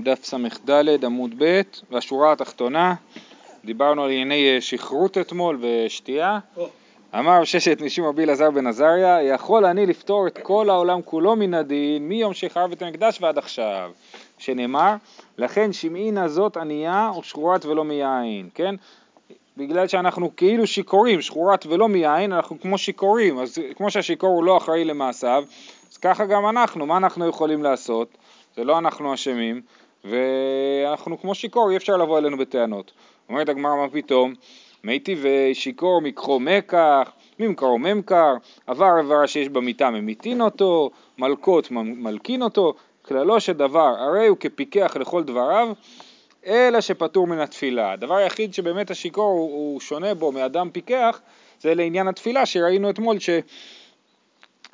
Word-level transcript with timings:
בדף 0.00 0.24
ס"ד 0.24 1.04
עמוד 1.04 1.34
ב' 1.38 1.60
והשורה 1.90 2.32
התחתונה, 2.32 2.94
דיברנו 3.64 4.04
על 4.04 4.10
ענייני 4.10 4.54
אה, 4.54 4.60
שכרות 4.60 5.18
אתמול 5.18 5.58
ושתייה. 5.60 6.38
אמר 7.18 7.44
ששת 7.44 7.80
נשים 7.80 8.04
רבי 8.04 8.24
אלעזר 8.24 8.50
בן 8.50 8.66
עזריה, 8.66 9.22
יכול 9.22 9.64
אני 9.64 9.86
לפתור 9.86 10.26
את 10.26 10.38
כל 10.42 10.70
העולם 10.70 11.02
כולו 11.02 11.36
מן 11.36 11.54
הדין 11.54 12.08
מיום 12.08 12.34
שחרב 12.34 12.70
בית 12.70 12.82
המקדש 12.82 13.18
ועד 13.20 13.38
עכשיו, 13.38 13.90
שנאמר, 14.38 14.94
לכן 15.38 15.72
שמעינה 15.72 16.28
זאת 16.28 16.56
ענייה 16.56 17.10
ושחורת 17.18 17.64
ולא 17.64 17.84
מיין, 17.84 18.48
כן? 18.54 18.74
בגלל 19.56 19.88
שאנחנו 19.88 20.36
כאילו 20.36 20.66
שיכורים, 20.66 21.20
שחורת 21.20 21.66
ולא 21.66 21.88
מיין, 21.88 22.32
אנחנו 22.32 22.60
כמו 22.60 22.78
שיכורים, 22.78 23.38
אז 23.38 23.58
כמו 23.76 23.90
שהשיכור 23.90 24.30
הוא 24.30 24.44
לא 24.44 24.56
אחראי 24.56 24.84
למעשיו, 24.84 25.44
אז 25.92 25.96
ככה 25.96 26.24
גם 26.24 26.48
אנחנו, 26.48 26.86
מה 26.86 26.96
אנחנו 26.96 27.28
יכולים 27.28 27.62
לעשות? 27.62 28.08
זה 28.56 28.64
לא 28.64 28.78
אנחנו 28.78 29.14
אשמים, 29.14 29.60
ואנחנו 30.10 31.20
כמו 31.20 31.34
שיכור, 31.34 31.70
אי 31.70 31.76
אפשר 31.76 31.96
לבוא 31.96 32.18
אלינו 32.18 32.38
בטענות. 32.38 32.92
אומרת 33.28 33.48
הגמרא, 33.48 33.76
מה 33.76 33.88
פתאום? 33.88 34.34
מי 34.84 34.98
טבעי 34.98 35.54
שיכור 35.54 36.00
מקחו 36.00 36.40
מקח, 36.40 37.10
ממכרו 37.38 37.78
ממכר, 37.78 38.34
עבר 38.66 38.92
עבר 38.98 39.26
שיש 39.26 39.48
במיטה 39.48 39.90
ממיתין 39.90 40.40
אותו, 40.40 40.90
מלקות 41.18 41.70
מלקין 41.70 42.42
אותו, 42.42 42.74
כללו 43.02 43.40
של 43.40 43.52
דבר, 43.52 43.94
הרי 43.98 44.26
הוא 44.26 44.36
כפיקח 44.40 44.96
לכל 45.00 45.24
דבריו, 45.24 45.68
אלא 46.46 46.80
שפטור 46.80 47.26
מן 47.26 47.38
התפילה. 47.38 47.92
הדבר 47.92 48.14
היחיד 48.14 48.54
שבאמת 48.54 48.90
השיכור 48.90 49.30
הוא, 49.32 49.50
הוא 49.50 49.80
שונה 49.80 50.14
בו 50.14 50.32
מאדם 50.32 50.70
פיקח, 50.70 51.20
זה 51.60 51.74
לעניין 51.74 52.08
התפילה 52.08 52.46
שראינו 52.46 52.90
אתמול, 52.90 53.18
ש... 53.18 53.30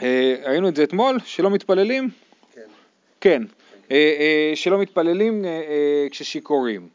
אה, 0.02 0.34
ראינו 0.44 0.68
את 0.68 0.76
זה 0.76 0.82
אתמול, 0.82 1.18
שלא 1.24 1.50
מתפללים? 1.50 2.10
כן. 2.54 2.60
כן. 3.20 3.42
אה, 3.90 3.96
אה, 3.96 4.52
שלא 4.54 4.78
מתפללים 4.78 5.44
אה, 5.44 6.06
כששיכורים. 6.10 6.88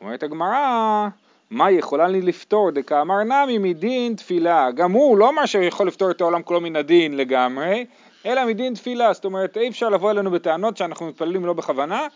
אומרת 0.00 0.22
הגמרא, 0.22 1.08
מה 1.50 1.70
יכולה 1.70 2.08
לי 2.08 2.22
לפתור? 2.22 2.70
דקאמר 2.70 3.22
נמי 3.22 3.58
מדין 3.58 4.14
תפילה. 4.14 4.70
גם 4.70 4.92
הוא 4.92 5.18
לא 5.18 5.28
אמר 5.28 5.46
שהוא 5.46 5.64
יכול 5.64 5.86
לפתור 5.86 6.10
את 6.10 6.20
העולם 6.20 6.42
כולו 6.42 6.60
מן 6.60 6.76
הדין 6.76 7.16
לגמרי, 7.16 7.86
אלא 8.26 8.46
מדין 8.46 8.74
תפילה. 8.74 9.12
זאת 9.12 9.24
אומרת, 9.24 9.56
אי 9.56 9.68
אפשר 9.68 9.88
לבוא 9.88 10.10
אלינו 10.10 10.30
בטענות 10.30 10.76
שאנחנו 10.76 11.06
מתפללים 11.06 11.46
לא 11.46 11.52
בכוונה, 11.52 12.06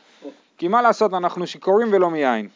כי 0.58 0.68
מה 0.68 0.82
לעשות, 0.82 1.14
אנחנו 1.14 1.46
שיכורים 1.46 1.88
ולא 1.92 2.10
מיין. 2.10 2.48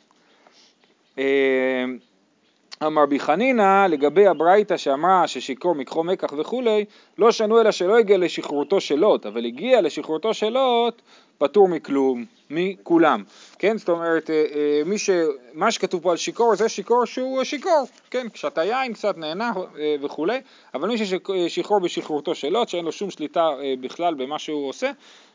אמר 2.86 3.07
בי 3.07 3.19
חנינא 3.19 3.86
לגבי 3.86 4.27
הברייתא 4.27 4.77
שאמרה 4.77 5.29
ששיכור 5.29 5.75
מקחו 5.75 6.05
מקח 6.05 6.33
וכולי, 6.39 6.84
לא 7.19 7.33
שנו 7.33 7.61
אלא 7.61 7.70
שלא 7.70 7.98
הגיע 7.98 8.19
לשחרורתו 8.19 8.81
של 8.81 8.95
לוט, 8.95 9.27
אבל 9.27 9.45
הגיע 9.45 9.81
לשחרורתו 9.81 10.34
של 10.34 10.48
לוט 10.48 11.03
פטור 11.38 11.69
מכלום, 11.69 12.25
מכולם, 12.52 13.25
כן? 13.58 13.78
זאת 13.78 13.88
אומרת, 13.88 14.30
אה, 14.30 14.44
אה, 14.55 14.83
מי 14.86 14.98
ש... 14.98 15.11
מה 15.55 15.70
שכתוב 15.70 16.02
פה 16.02 16.11
על 16.11 16.16
שיכור 16.16 16.56
זה 16.56 16.69
שיכור 16.69 17.05
שהוא 17.05 17.44
שיכור, 17.44 17.84
כן? 18.11 18.28
כשאתה 18.28 18.64
יין 18.64 18.92
קצת 18.92 19.19
נהנה 19.19 19.52
אה, 19.78 19.97
וכולי, 20.02 20.41
אבל 20.74 20.89
מי 20.89 20.98
ששיכור 20.98 21.80
בשחרורתו 21.80 22.34
של 22.34 22.48
לוט, 22.48 22.69
שאין 22.69 22.84
לו 22.84 22.92
שום 22.92 23.11
שליטה 23.11 23.48
בכלל 23.80 24.14
במה 24.14 24.39
שהוא 24.39 24.69
עושה, 24.69 24.91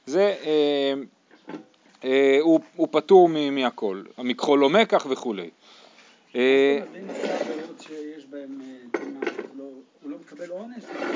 זה... 0.05 0.35
הוא, 2.41 2.59
הוא 2.75 2.87
פטור 2.91 3.29
מהכל, 3.51 4.01
מכחולו 4.17 4.69
מקח 4.69 5.05
וכולי. 5.09 5.49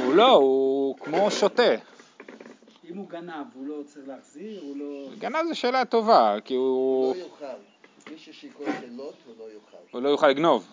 הוא 0.06 0.14
לא, 0.14 0.32
הוא 0.32 0.96
כמו 0.96 1.32
שותה. 1.32 1.76
אם 2.92 2.98
הוא 2.98 3.10
גנב, 3.10 3.46
הוא 3.54 3.68
לא 3.68 3.84
צריך 3.86 4.08
להחזיר? 4.08 4.62
הוא 4.62 4.78
לא... 4.78 5.16
גנב 5.20 5.48
זה 5.48 5.56
שאלה 5.56 5.86
טובה, 5.86 6.36
כי 6.46 6.54
הוא... 6.54 7.06
הוא 7.08 7.16
לא 7.16 7.22
יאכל. 7.22 8.12
מי 8.12 8.18
ששיכור 8.18 8.66
של 8.82 8.90
לוט, 8.92 9.16
הוא 9.26 9.34
לא 9.40 9.44
יאכל. 9.44 9.78
הוא 9.92 10.02
לא 10.02 10.10
יוכל 10.10 10.28
לגנוב. 10.28 10.68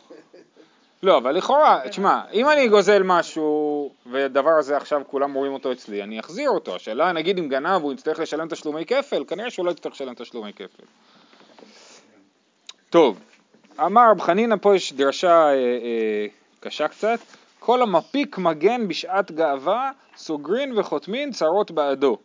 לא, 1.02 1.18
אבל 1.18 1.36
לכאורה, 1.36 1.80
תשמע, 1.88 2.20
אם 2.32 2.48
אני 2.48 2.68
גוזל 2.68 3.02
משהו, 3.02 3.90
והדבר 4.06 4.50
הזה 4.50 4.76
עכשיו 4.76 5.02
כולם 5.06 5.34
רואים 5.34 5.52
אותו 5.52 5.72
אצלי, 5.72 6.02
אני 6.02 6.20
אחזיר 6.20 6.50
אותו. 6.50 6.76
השאלה, 6.76 7.12
נגיד 7.12 7.38
אם 7.38 7.48
גנב 7.48 7.82
הוא 7.82 7.92
יצטרך 7.92 8.18
לשלם 8.18 8.48
תשלומי 8.48 8.86
כפל, 8.86 9.24
כנראה 9.24 9.50
שהוא 9.50 9.66
לא 9.66 9.70
יצטרך 9.70 9.92
לשלם 9.92 10.14
תשלומי 10.14 10.52
כפל. 10.52 10.84
טוב, 12.90 13.20
אמר 13.80 14.10
רב 14.10 14.20
חנינא, 14.20 14.56
פה 14.60 14.76
יש 14.76 14.92
דרשה 14.92 15.46
אה, 15.46 15.52
אה, 15.52 16.26
קשה 16.60 16.88
קצת, 16.88 17.18
כל 17.58 17.82
המפיק 17.82 18.38
מגן 18.38 18.88
בשעת 18.88 19.32
גאווה, 19.32 19.90
סוגרין 20.16 20.78
וחותמין 20.78 21.32
צרות 21.32 21.70
בעדו. 21.70 22.18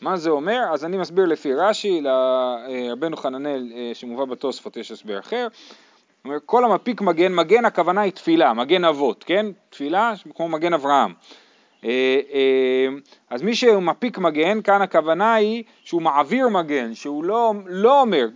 מה 0.00 0.16
זה 0.16 0.30
אומר? 0.30 0.60
אז 0.72 0.84
אני 0.84 0.96
מסביר 0.96 1.24
לפי 1.24 1.54
רש"י, 1.54 2.00
לרבנו 2.00 3.16
חננאל 3.16 3.72
אה, 3.74 3.90
שמובא 3.94 4.24
בתוספות 4.24 4.76
יש 4.76 4.90
הסבר 4.90 5.18
אחר. 5.18 5.48
אומר, 6.24 6.36
כל 6.46 6.64
המפיק 6.64 7.00
מגן, 7.00 7.34
מגן 7.34 7.64
הכוונה 7.64 8.00
היא 8.00 8.12
תפילה, 8.12 8.52
מגן 8.52 8.84
אבות, 8.84 9.24
כן? 9.24 9.46
תפילה 9.70 10.12
כמו 10.34 10.48
מגן 10.48 10.72
אברהם. 10.72 11.12
אה, 11.84 12.20
אה, 12.32 12.88
אז 13.30 13.42
מי 13.42 13.54
שמפיק 13.54 14.18
מגן, 14.18 14.62
כאן 14.62 14.82
הכוונה 14.82 15.34
היא 15.34 15.64
שהוא 15.84 16.02
מעביר 16.02 16.48
מגן, 16.48 16.94
שהוא 16.94 17.24
לא, 17.24 17.52
לא 17.66 18.00
אומר, 18.00 18.26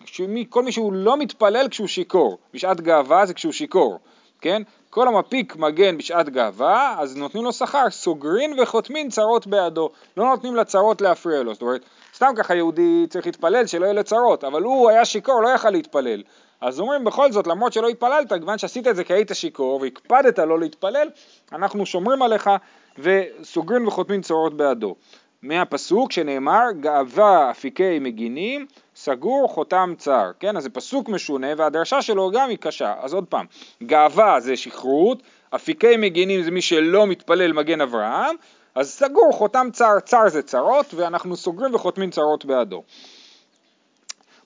כל 0.48 0.62
מי 0.62 0.72
שהוא 0.72 0.92
לא 0.92 1.16
מתפלל 1.16 1.68
כשהוא 1.70 1.86
שיכור, 1.88 2.38
בשעת 2.54 2.80
גאווה 2.80 3.26
זה 3.26 3.34
כשהוא 3.34 3.52
שיכור, 3.52 3.98
כן? 4.44 4.62
כל 4.90 5.08
המפיק 5.08 5.56
מגן 5.56 5.98
בשעת 5.98 6.28
גאווה, 6.28 6.96
אז 6.98 7.16
נותנים 7.16 7.44
לו 7.44 7.52
שכר, 7.52 7.90
סוגרין 7.90 8.60
וחותמין 8.60 9.10
צרות 9.10 9.46
בעדו, 9.46 9.90
לא 10.16 10.24
נותנים 10.24 10.56
לצרות 10.56 11.00
להפריע 11.00 11.42
לו, 11.42 11.52
זאת 11.52 11.62
אומרת, 11.62 11.84
סתם 12.14 12.32
ככה 12.36 12.54
יהודי 12.54 13.06
צריך 13.10 13.26
להתפלל 13.26 13.66
שלא 13.66 13.84
יהיה 13.84 13.94
לו 13.94 14.04
צרות, 14.04 14.44
אבל 14.44 14.62
הוא 14.62 14.90
היה 14.90 15.04
שיכור, 15.04 15.42
לא 15.42 15.48
יכל 15.48 15.70
להתפלל. 15.70 16.22
אז 16.60 16.80
אומרים 16.80 17.04
בכל 17.04 17.32
זאת, 17.32 17.46
למרות 17.46 17.72
שלא 17.72 17.88
התפללת, 17.88 18.32
כיוון 18.32 18.58
שעשית 18.58 18.86
את 18.86 18.96
זה 18.96 19.04
כי 19.04 19.12
היית 19.12 19.30
שיכור 19.34 19.80
והקפדת 19.80 20.38
לא 20.38 20.60
להתפלל, 20.60 21.08
אנחנו 21.52 21.86
שומרים 21.86 22.22
עליך 22.22 22.50
וסוגרים 22.98 23.86
וחותמים 23.86 24.22
צרות 24.22 24.54
בעדו. 24.54 24.94
מהפסוק 25.42 26.12
שנאמר, 26.12 26.64
גאווה 26.80 27.50
אפיקי 27.50 27.98
מגינים, 27.98 28.66
סגור 29.04 29.48
חותם 29.48 29.94
צר, 29.98 30.30
כן? 30.40 30.56
אז 30.56 30.62
זה 30.62 30.70
פסוק 30.70 31.08
משונה 31.08 31.46
והדרשה 31.56 32.02
שלו 32.02 32.30
גם 32.30 32.48
היא 32.48 32.58
קשה. 32.58 32.94
אז 33.00 33.14
עוד 33.14 33.24
פעם, 33.24 33.46
גאווה 33.82 34.40
זה 34.40 34.56
שכרות, 34.56 35.22
אפיקי 35.54 35.96
מגינים 35.96 36.42
זה 36.42 36.50
מי 36.50 36.62
שלא 36.62 37.06
מתפלל 37.06 37.52
מגן 37.52 37.80
אברהם, 37.80 38.36
אז 38.74 38.90
סגור 38.90 39.32
חותם 39.32 39.68
צר, 39.72 40.00
צר 40.04 40.28
זה 40.28 40.42
צרות, 40.42 40.94
ואנחנו 40.94 41.36
סוגרים 41.36 41.74
וחותמים 41.74 42.10
צרות 42.10 42.44
בעדו. 42.44 42.82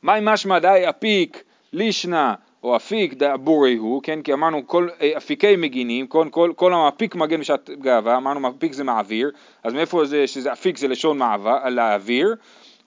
עם 0.03 0.25
משמע 0.25 0.59
די 0.59 0.85
אפיק 0.89 1.43
לישנה 1.73 2.35
או 2.63 2.77
אפיק 2.77 3.15
דאבורי 3.15 3.77
הוא, 3.77 4.03
כן, 4.03 4.23
כי 4.23 4.33
אמרנו 4.33 4.67
כל 4.67 4.89
אה, 5.01 5.17
אפיקי 5.17 5.57
מגינים, 5.57 6.07
כל, 6.07 6.29
כל, 6.31 6.53
כל 6.57 6.73
המפיק 6.73 7.15
מגן 7.15 7.41
בשעת 7.41 7.71
גאווה, 7.71 8.17
אמרנו 8.17 8.41
מפיק 8.41 8.73
זה 8.73 8.85
מעביר, 8.85 9.31
אז 9.63 9.73
מאיפה 9.73 10.05
זה 10.05 10.27
שזה 10.27 10.53
אפיק 10.53 10.79
זה 10.79 10.89
לשון 10.89 11.19
מעבר, 11.19 11.69
להעביר, 11.69 12.35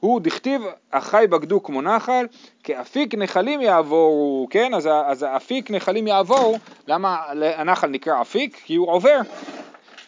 הוא 0.01 0.22
דכתיב 0.22 0.62
החי 0.94 1.25
בגדו 1.29 1.63
כמו 1.63 1.81
נחל, 1.81 2.25
כאפיק 2.63 3.16
נחלים 3.16 3.62
יעבורו, 3.62 4.47
כן, 4.50 4.73
אז, 4.73 4.89
אז 5.06 5.23
האפיק 5.23 5.72
נחלים 5.72 6.07
יעבורו, 6.07 6.57
למה 6.88 7.17
הנחל 7.56 7.88
נקרא 7.88 8.22
אפיק? 8.22 8.62
כי 8.63 8.75
הוא 8.75 8.91
עובר, 8.91 9.19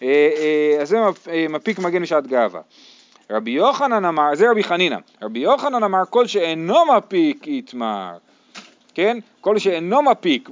אה, 0.01 0.07
אה, 0.07 0.81
אז 0.81 0.89
זה 0.89 0.97
מפיק 1.49 1.79
מגן 1.79 2.01
בשעת 2.01 2.27
גאווה. 2.27 2.61
רבי 3.31 3.51
יוחנן 3.51 4.05
אמר, 4.05 4.35
זה 4.35 4.51
רבי 4.51 4.63
חנינא, 4.63 4.97
רבי 5.21 5.39
יוחנן 5.39 5.83
אמר 5.83 6.01
כל 6.09 6.27
שאינו 6.27 6.85
מפיק 6.85 7.47
יתמר 7.47 8.17
כן? 8.93 9.17
כל 9.41 9.57
שאינו 9.57 10.01
מפיק, 10.01 10.49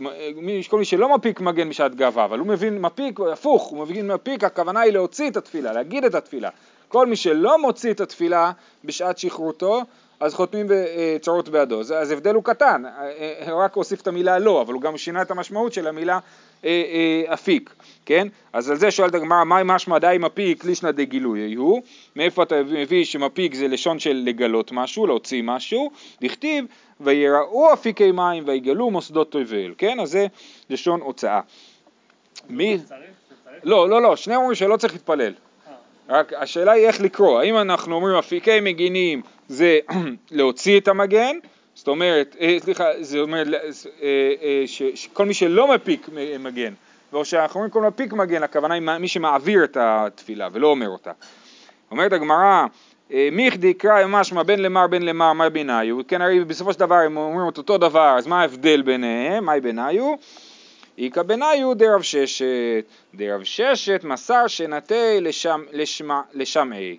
כל 0.69 0.77
מי 0.77 0.85
שלא 0.85 1.15
מפיק 1.15 1.41
מגן 1.41 1.69
בשעת 1.69 1.95
גאווה, 1.95 2.25
אבל 2.25 2.39
הוא 2.39 2.47
מבין 2.47 2.81
מפיק, 2.81 3.19
הפוך, 3.33 3.63
הוא 3.63 3.79
מבין 3.79 4.07
מפיק, 4.07 4.43
הכוונה 4.43 4.79
היא 4.79 4.93
להוציא 4.93 5.29
את 5.29 5.37
התפילה, 5.37 5.73
להגיד 5.73 6.05
את 6.05 6.15
התפילה. 6.15 6.49
כל 6.87 7.07
מי 7.07 7.15
שלא 7.15 7.61
מוציא 7.61 7.91
את 7.91 8.01
התפילה 8.01 8.51
בשעת 8.83 9.17
שחרותו, 9.17 9.81
אז 10.19 10.33
חותמים 10.33 10.67
צרות 11.21 11.49
בעדו. 11.49 11.79
אז 11.79 12.11
ההבדל 12.11 12.35
הוא 12.35 12.43
קטן, 12.43 12.83
הוא 13.51 13.63
רק 13.63 13.75
הוסיף 13.75 14.01
את 14.01 14.07
המילה 14.07 14.39
לא, 14.39 14.61
אבל 14.61 14.73
הוא 14.73 14.81
גם 14.81 14.97
שינה 14.97 15.21
את 15.21 15.31
המשמעות 15.31 15.73
של 15.73 15.87
המילה 15.87 16.19
אה, 16.65 16.69
אה, 16.69 17.33
אפיק, 17.33 17.73
כן? 18.05 18.27
אז 18.53 18.69
על 18.69 18.77
זה 18.77 18.91
שואלת 18.91 19.15
הגמרא, 19.15 19.43
מה 19.43 19.63
משמע 19.63 19.99
די 19.99 20.17
מפיק 20.19 20.65
לישנא 20.65 20.91
דגילוי 20.91 21.53
הוא? 21.53 21.81
מאיפה 22.15 22.43
אתה 22.43 22.63
מביא 22.63 23.05
שמפיק 23.05 23.53
זה 23.53 23.67
לשון 23.67 23.99
של 23.99 24.21
לגלות 24.25 24.71
משהו, 24.71 25.07
להוציא 25.07 25.43
משהו? 25.43 25.91
דכתיב 26.21 26.65
ויראו 26.99 27.73
אפיקי 27.73 28.11
מים 28.11 28.43
ויגלו 28.47 28.91
מוסדות 28.91 29.31
תבל, 29.31 29.73
כן? 29.77 29.99
אז 29.99 30.11
זה 30.11 30.27
לשון 30.69 31.01
הוצאה. 31.01 31.41
מי? 32.49 32.77
לא, 33.63 33.89
לא, 33.89 34.01
לא, 34.01 34.15
שני 34.15 34.35
אומרים 34.35 34.55
שלא 34.55 34.77
צריך 34.77 34.93
להתפלל. 34.93 35.33
אה. 36.09 36.19
רק 36.19 36.33
השאלה 36.33 36.71
היא 36.71 36.87
איך 36.87 37.01
לקרוא, 37.01 37.39
האם 37.39 37.57
אנחנו 37.57 37.95
אומרים 37.95 38.15
אפיקי 38.15 38.59
מגינים 38.59 39.21
זה 39.47 39.79
להוציא 40.31 40.79
את 40.79 40.87
המגן, 40.87 41.35
זאת 41.73 41.87
אומרת, 41.87 42.35
אה, 42.39 42.57
סליחה, 42.59 42.85
זה 42.99 43.19
אומר 43.19 43.43
אה, 44.01 44.63
שכל 44.95 45.25
מי 45.25 45.33
שלא 45.33 45.75
מפיק 45.75 46.09
מגן, 46.39 46.73
או 47.13 47.25
שאנחנו 47.25 47.55
אומרים 47.55 47.71
כל 47.71 47.81
מפיק 47.81 48.13
מגן, 48.13 48.43
הכוונה 48.43 48.73
היא 48.73 48.83
מי 48.99 49.07
שמעביר 49.07 49.63
את 49.63 49.77
התפילה 49.79 50.47
ולא 50.51 50.67
אומר 50.67 50.89
אותה. 50.89 51.11
אומרת 51.91 52.13
הגמרא, 52.13 52.65
אה, 53.13 53.29
מיכדי 53.31 53.73
קרא 53.73 54.07
משמע 54.07 54.43
בין 54.43 54.61
למר 54.61 54.87
בין 54.87 55.05
למר 55.05 55.33
מה 55.33 55.49
ביניו, 55.49 56.07
כן 56.07 56.21
הרי 56.21 56.43
בסופו 56.43 56.73
של 56.73 56.79
דבר 56.79 56.95
הם 56.95 57.17
אומרים 57.17 57.49
את 57.49 57.57
אותו 57.57 57.77
דבר, 57.77 58.15
אז 58.17 58.27
מה 58.27 58.41
ההבדל 58.41 58.81
ביניהם, 58.81 59.45
מהי 59.45 59.61
ביניו? 59.61 60.13
איכא 60.97 61.21
ביניו 61.21 61.73
דרב 61.73 62.01
ששת, 62.01 62.45
דרב 63.15 63.43
ששת 63.43 64.01
מסר 64.03 64.47
שנתי 64.47 65.19
לשמעי. 66.33 66.97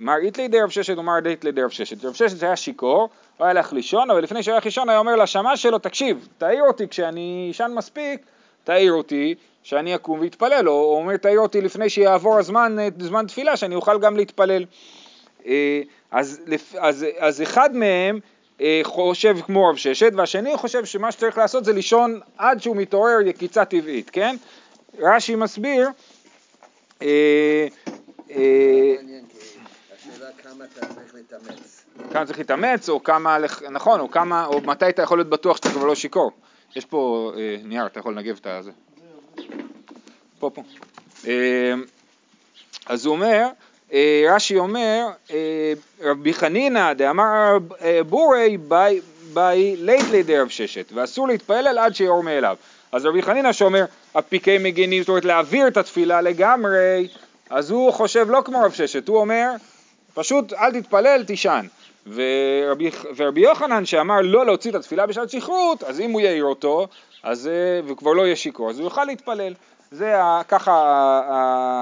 מר 0.00 0.16
איתלי 0.22 0.48
דרב 0.48 0.70
ששת 0.70 0.98
ומר 0.98 1.12
איתלי 1.26 1.52
דרב 1.52 1.70
ששת. 1.70 1.96
דרב 1.96 2.14
ששת 2.14 2.42
היה 2.42 2.56
שיכור, 2.56 3.08
הוא 3.36 3.44
היה 3.44 3.50
הלך 3.50 3.72
לישון, 3.72 4.10
אבל 4.10 4.22
לפני 4.22 4.42
שהוא 4.42 4.54
הלך 4.54 4.64
לישון 4.64 4.88
היה 4.88 4.98
אומר 4.98 5.16
לשמע 5.16 5.56
שלו, 5.56 5.78
תקשיב, 5.78 6.28
תעיר 6.38 6.62
אותי 6.62 6.88
כשאני 6.88 7.48
אשן 7.50 7.72
מספיק, 7.74 8.20
תעיר 8.64 8.92
אותי, 8.92 9.34
שאני 9.62 9.94
אקום 9.94 10.20
ואתפלל, 10.20 10.68
או 10.68 10.72
הוא 10.72 10.96
אומר 10.96 11.16
תעיר 11.16 11.40
אותי 11.40 11.60
לפני 11.60 11.90
שיעבור 11.90 12.38
הזמן, 12.38 12.76
זמן 12.98 13.26
תפילה, 13.26 13.56
שאני 13.56 13.74
אוכל 13.74 13.98
גם 13.98 14.16
להתפלל. 14.16 14.64
אה, 15.46 15.82
אז, 16.10 16.40
אז, 16.78 17.06
אז 17.18 17.42
אחד 17.42 17.76
מהם 17.76 18.16
אה, 18.16 18.20
חושב 18.82 19.36
כמו 19.46 19.68
רב 19.68 19.76
ששת, 19.76 20.12
והשני 20.16 20.56
חושב 20.56 20.84
שמה 20.84 21.12
שצריך 21.12 21.38
לעשות 21.38 21.64
זה 21.64 21.72
לישון 21.72 22.20
עד 22.38 22.62
שהוא 22.62 22.76
מתעורר 22.76 23.20
יקיצה 23.26 23.64
טבעית, 23.64 24.10
כן? 24.10 24.36
רש"י 24.98 25.34
מסביר, 25.34 25.88
אה, 27.02 27.66
השאלה 28.30 30.26
כמה 30.42 30.64
צריך 32.26 32.38
להתאמץ. 32.38 32.88
או 32.88 33.02
כמה, 33.02 33.38
נכון, 33.70 34.00
או 34.00 34.10
כמה, 34.10 34.46
או 34.46 34.60
מתי 34.60 34.88
אתה 34.88 35.02
יכול 35.02 35.18
להיות 35.18 35.28
בטוח 35.28 35.56
שאתה 35.56 35.70
כבר 35.70 35.84
לא 35.84 35.94
שיכור. 35.94 36.30
יש 36.76 36.84
פה 36.84 37.32
אה, 37.36 37.56
נייר, 37.64 37.86
אתה 37.86 38.00
יכול 38.00 38.14
לנגב 38.14 38.38
את 38.40 38.46
הזה. 38.46 38.70
פה, 40.38 40.50
פה. 40.50 40.62
אה, 41.26 41.74
אז 42.86 43.06
הוא 43.06 43.14
אומר, 43.14 43.26
אה, 43.26 43.48
רש"י 44.28 44.58
אומר, 44.58 45.06
אה, 45.30 45.72
רבי 46.02 46.34
חנינא 46.34 46.92
דאמר 46.92 47.58
אה, 47.82 48.00
בורי 48.08 48.56
באי 49.32 49.76
לית 49.78 50.10
לידי 50.10 50.38
רב 50.38 50.48
ששת, 50.48 50.92
ואסור 50.94 51.28
להתפלל 51.28 51.78
עד 51.78 51.94
שיור 51.94 52.22
מאליו. 52.22 52.56
אז 52.92 53.06
רבי 53.06 53.22
חנינא 53.22 53.52
שאומר, 53.52 53.84
הפיקי 54.14 54.58
מגינים, 54.58 55.02
זאת 55.02 55.08
אומרת 55.08 55.24
להעביר 55.24 55.68
את 55.68 55.76
התפילה 55.76 56.20
לגמרי, 56.20 57.08
אז 57.50 57.70
הוא 57.70 57.92
חושב 57.92 58.26
לא 58.30 58.42
כמו 58.44 58.60
רב 58.60 58.72
ששת, 58.72 59.08
הוא 59.08 59.18
אומר, 59.18 59.50
פשוט 60.14 60.52
אל 60.52 60.80
תתפלל, 60.80 61.24
תישן. 61.26 61.66
ורבי, 62.06 62.90
ורבי 63.16 63.40
יוחנן 63.40 63.84
שאמר 63.84 64.20
לא 64.20 64.46
להוציא 64.46 64.70
את 64.70 64.76
התפילה 64.76 65.06
בשעת 65.06 65.30
שכרות, 65.30 65.84
אז 65.84 66.00
אם 66.00 66.10
הוא 66.10 66.20
יעיר 66.20 66.44
אותו, 66.44 66.88
אז, 67.22 67.50
וכבר 67.86 68.12
לא 68.12 68.22
יהיה 68.22 68.36
שיכור, 68.36 68.70
אז 68.70 68.78
הוא 68.78 68.84
יוכל 68.84 69.04
להתפלל. 69.04 69.52
זה 69.92 70.14
ככה 70.48 70.72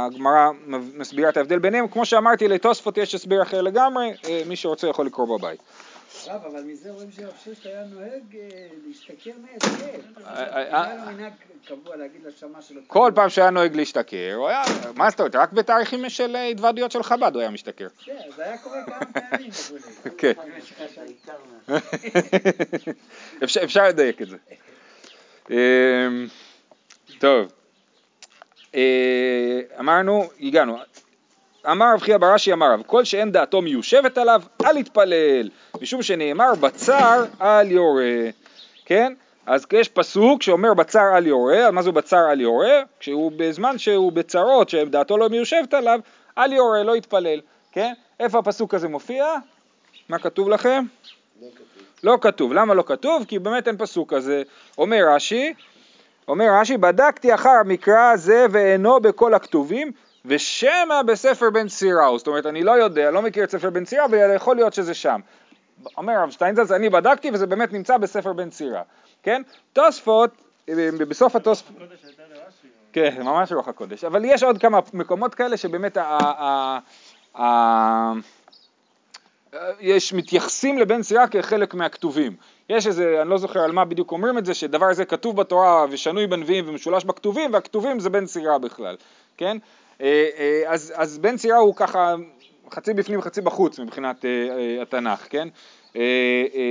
הגמרא 0.07 0.51
מסבירה 0.67 1.29
את 1.29 1.37
ההבדל 1.37 1.59
ביניהם, 1.59 1.89
כמו 1.89 2.07
שאמרתי 2.07 2.49
לתוספות 2.49 2.99
יש 2.99 3.15
הסבר 3.15 3.43
אחר 3.43 3.63
לגמרי, 3.63 4.13
אה, 4.29 4.43
מי 4.47 4.57
שרוצה 4.57 4.89
יכול 4.89 5.07
לקרוא 5.07 5.39
בבית. 5.39 5.61
אבל 6.27 6.63
מזה 6.63 6.91
רואים 6.91 7.11
שרב 7.13 7.33
ששת 7.45 7.67
היה 7.67 7.85
נוהג 7.85 8.37
אה, 8.37 8.67
להשתכר 8.87 9.31
מהסכם. 9.41 10.01
אה, 10.27 10.57
היה 10.57 10.95
לו 10.95 11.13
מנהג 11.13 11.33
קבוע 11.69 11.97
להגיד 11.97 12.21
לשמה 12.27 12.63
שלו. 12.63 12.81
כל 12.87 13.13
פעם 13.15 13.29
שהיה 13.29 13.51
נוהג 13.51 13.77
להשתכר, 13.77 14.35
הוא 14.35 14.49
היה, 14.49 14.63
מה 14.95 15.11
זאת 15.11 15.21
אומרת, 15.21 15.35
רק 15.35 15.53
בתאריכים 15.53 16.09
של 16.09 16.37
התוועדויות 16.37 16.93
של 16.93 17.03
חב"ד 17.03 17.31
הוא 17.35 17.41
היה 17.41 17.51
משתכר. 17.51 17.87
כן, 18.05 18.17
זה 18.37 18.45
היה 18.45 18.59
קורה 18.59 18.79
כמה 18.87 19.21
פעמים. 19.31 19.51
כן. 20.19 20.33
אפשר 23.65 23.89
לדייק 23.89 24.23
את 24.23 24.29
זה. 24.29 24.37
אמ, 25.51 26.27
טוב. 27.19 27.60
אה, 28.75 29.61
אמרנו, 29.81 30.25
הגענו. 30.41 30.79
אמר 31.71 31.87
רב 31.95 32.01
חייא 32.01 32.17
בראשי 32.17 32.53
אמר 32.53 32.73
רב, 32.73 32.83
כל 32.87 33.05
שאין 33.05 33.33
דעתו 33.33 33.63
מיושבת 33.63 34.19
עליו, 34.19 34.43
אל 34.65 34.77
יתפלל, 34.77 35.51
משום 35.81 36.03
שנאמר 36.03 36.55
בצר 36.55 37.25
אל 37.41 37.71
יורה, 37.71 38.31
כן? 38.85 39.13
אז 39.47 39.67
יש 39.73 39.89
פסוק 39.89 40.43
שאומר 40.43 40.75
בצר 40.75 41.17
אל 41.17 41.27
יורה, 41.27 41.71
מה 41.71 41.83
זה 41.83 41.93
בצר 41.93 42.33
אל 42.33 42.41
יורה? 42.41 42.83
כשהוא 43.01 43.33
בזמן 43.37 43.79
שהוא 43.79 44.13
בצרות, 44.13 44.69
שדעתו 44.69 45.19
לא 45.19 45.29
מיושבת 45.29 45.75
עליו, 45.75 46.01
אל 46.39 46.53
יורה, 46.53 46.83
לא 46.83 46.97
יתפלל, 46.97 47.41
כן? 47.73 47.93
איפה 48.21 48.39
הפסוק 48.39 48.75
הזה 48.75 48.89
מופיע? 48.89 49.27
מה 50.09 50.19
כתוב 50.19 50.49
לכם? 50.49 50.85
לא 51.43 51.49
כתוב. 51.55 51.67
לא 52.03 52.19
כתוב, 52.21 52.53
למה 52.53 52.75
לא 52.75 52.85
כתוב? 52.87 53.25
כי 53.29 53.39
באמת 53.39 53.69
אין 53.69 53.77
פסוק 53.77 54.15
כזה. 54.15 54.43
אומר 54.79 55.05
רש"י, 55.15 55.55
אומר 56.31 56.47
רש"י, 56.61 56.77
בדקתי 56.77 57.35
אחר 57.35 57.51
המקרא 57.51 58.13
הזה 58.13 58.47
ואינו 58.51 59.01
בכל 59.01 59.35
הכתובים, 59.35 59.93
ושמא 60.25 61.03
בספר 61.07 61.51
בן 61.51 61.69
סיראו. 61.69 62.19
זאת 62.19 62.27
אומרת, 62.27 62.47
אני 62.47 62.63
לא 62.63 62.73
יודע, 62.73 63.11
לא 63.11 63.23
מכיר 63.23 63.45
את 63.45 63.51
ספר 63.51 63.71
בן 63.71 63.85
סיראו, 63.85 64.07
אבל 64.07 64.35
יכול 64.35 64.57
להיות 64.57 64.75
שזה 64.75 64.95
שם. 64.95 65.21
אומר 65.97 66.13
הרב 66.13 66.31
שטיינזלץ, 66.31 66.71
אני 66.71 66.89
בדקתי 66.91 67.31
וזה 67.33 67.47
באמת 67.47 67.73
נמצא 67.73 67.97
בספר 67.97 68.33
בן 68.33 68.51
סירה, 68.51 68.83
כן? 69.23 69.43
תוספות, 69.73 70.31
בסוף 71.09 71.37
התוספות... 71.37 71.77
כן, 72.93 73.23
ממש 73.23 73.53
רוח 73.53 73.69
הקודש, 73.69 74.05
אבל 74.05 74.25
יש 74.25 74.43
עוד 74.43 74.59
כמה 74.59 74.79
מקומות 74.93 75.35
כאלה 75.35 75.57
שבאמת 75.57 75.97
ה... 75.97 76.79
יש 79.81 80.13
מתייחסים 80.13 80.79
לבן 80.79 81.03
סירה 81.03 81.29
כחלק 81.29 81.75
מהכתובים. 81.75 82.37
יש 82.69 82.87
איזה, 82.87 83.23
אני 83.23 83.31
לא 83.31 83.39
זוכר 83.39 83.61
על 83.61 83.73
מה 83.73 83.85
בדיוק 83.85 84.13
אומרים 84.13 84.39
את 84.39 84.47
זה, 84.47 84.55
שדבר 84.55 84.87
הזה 84.87 85.05
כתוב 85.05 85.37
בתורה 85.37 85.87
ושנוי 85.91 86.27
בנביאים 86.27 86.69
ומשולש 86.69 87.05
בכתובים, 87.05 87.53
והכתובים 87.53 88.01
זה 88.01 88.11
בן 88.11 88.27
סירה 88.27 88.59
בכלל, 88.59 88.97
כן? 89.37 89.57
אה, 90.01 90.29
אה, 90.39 90.63
אז, 90.67 90.93
אז 90.97 91.19
בן 91.19 91.37
סירה 91.37 91.59
הוא 91.59 91.75
ככה 91.77 92.15
חצי 92.71 92.95
בפנים 92.95 93.23
חצי 93.23 93.41
בחוץ 93.41 93.79
מבחינת 93.79 94.25
אה, 94.25 94.83
התנ"ך, 94.83 95.27
כן? 95.31 95.49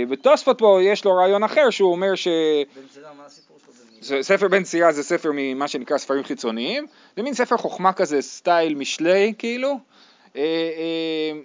בתוספות 0.09 0.59
פה 0.59 0.79
יש 0.83 1.05
לו 1.05 1.15
רעיון 1.15 1.43
אחר 1.43 1.69
שהוא 1.69 1.91
אומר 1.91 2.15
ש... 2.15 2.27
בן 2.27 2.81
סירה, 2.93 3.09
מה 3.17 3.25
הסיפור 3.25 3.57
שלו? 4.01 4.23
ספר 4.23 4.47
בן 4.47 4.63
סירה 4.63 4.91
זה 4.91 5.03
ספר 5.03 5.31
ממה 5.33 5.67
שנקרא 5.67 5.97
ספרים 5.97 6.23
חיצוניים, 6.23 6.87
זה 7.17 7.23
מין 7.23 7.33
ספר 7.33 7.57
חוכמה 7.57 7.93
כזה, 7.93 8.21
סטייל 8.21 8.75
משלי 8.75 9.33
כאילו, 9.37 9.79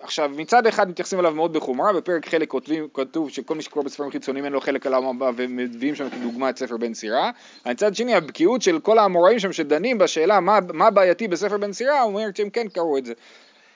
עכשיו 0.00 0.30
מצד 0.36 0.66
אחד 0.66 0.88
מתייחסים 0.88 1.20
אליו 1.20 1.34
מאוד 1.34 1.52
בחומרה, 1.52 1.92
בפרק 1.92 2.28
חלק 2.28 2.48
כותבים, 2.48 2.88
כתוב 2.94 3.30
שכל 3.30 3.54
מי 3.54 3.62
שקורא 3.62 3.84
בספרים 3.84 4.10
חיצוניים 4.10 4.44
אין 4.44 4.52
לו 4.52 4.60
חלק 4.60 4.86
על 4.86 4.94
העם 4.94 5.04
הבא 5.04 5.30
ומביאים 5.36 5.94
שם 5.94 6.10
כדוגמה 6.10 6.50
את 6.50 6.58
ספר 6.58 6.76
בן 6.76 6.94
סירה, 6.94 7.30
מצד 7.66 7.94
שני 7.94 8.14
הבקיאות 8.14 8.62
של 8.62 8.78
כל 8.80 8.98
האמוראים 8.98 9.38
שם 9.38 9.52
שדנים 9.52 9.98
בשאלה 9.98 10.40
מה, 10.40 10.58
מה 10.72 10.90
בעייתי 10.90 11.28
בספר 11.28 11.58
בן 11.58 11.72
סירה, 11.72 12.02
אומר 12.02 12.26
שהם 12.34 12.50
כן 12.50 12.68
קראו 12.68 12.98
את 12.98 13.04
זה. 13.06 13.12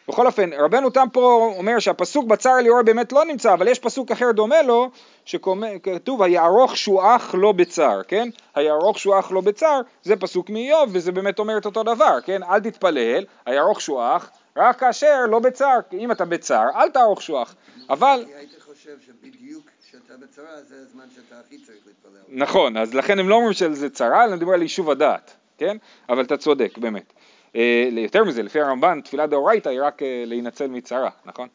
בכל 0.08 0.26
אופן, 0.26 0.50
רבנו 0.52 0.90
תם 0.90 1.06
פה 1.12 1.54
אומר 1.58 1.78
שהפסוק 1.78 2.26
בצר 2.26 2.56
ליאור 2.56 2.82
באמת 2.82 3.12
לא 3.12 3.24
נמצא, 3.24 3.52
אבל 3.52 3.68
יש 3.68 3.78
פסוק 3.78 4.10
אחר 4.10 4.32
דומה 4.32 4.62
לו, 4.62 4.90
שכתוב 5.24 6.22
היערוך 6.22 6.76
שועך 6.76 7.34
לא 7.38 7.52
בצר, 7.52 8.00
כן? 8.08 8.28
היערוך 8.54 8.98
שועך 8.98 9.32
לא 9.32 9.40
בצר, 9.40 9.80
זה 10.02 10.16
פסוק 10.16 10.50
מאיוב, 10.50 10.90
וזה 10.92 11.12
באמת 11.12 11.38
אומר 11.38 11.58
את 11.58 11.66
אותו 11.66 11.82
דבר, 11.82 12.18
כן? 12.24 12.42
אל 12.42 12.60
תתפלל, 12.60 13.24
היערוך 13.46 13.80
שועך, 13.80 14.30
רק 14.56 14.80
כאשר 14.80 15.26
לא 15.30 15.38
בצער, 15.38 15.78
כי 15.90 15.98
אם 15.98 16.12
אתה 16.12 16.24
בצער, 16.24 16.66
אל 16.74 16.90
תערוך 16.90 17.22
שוח, 17.22 17.54
אבל... 17.90 18.24
הייתי 18.36 18.60
חושב 18.60 18.96
שבדיוק 19.06 19.66
כשאתה 19.88 20.14
בצרה 20.16 20.62
זה 20.68 20.74
הזמן 20.82 21.04
שאתה 21.14 21.40
הכי 21.46 21.58
צריך 21.58 21.78
להתפלל. 21.86 22.20
נכון, 22.28 22.76
אז 22.76 22.94
לכן 22.94 23.18
הם 23.18 23.28
לא 23.28 23.34
אומרים 23.34 23.52
שזה 23.52 23.90
צרה, 23.90 24.24
אלא 24.24 24.36
מדברים 24.36 24.54
על 24.54 24.62
יישוב 24.62 24.90
הדעת, 24.90 25.36
כן? 25.58 25.76
אבל 26.08 26.24
אתה 26.24 26.36
צודק, 26.36 26.78
באמת. 26.78 27.12
אה, 27.56 27.88
יותר 27.90 28.24
מזה, 28.24 28.42
לפי 28.42 28.60
הרמב"ן, 28.60 29.00
תפילה 29.04 29.26
דאורייתא 29.26 29.68
היא 29.68 29.80
רק 29.82 30.02
אה, 30.02 30.24
להינצל 30.26 30.66
מצרה, 30.66 31.10
נכון? 31.24 31.48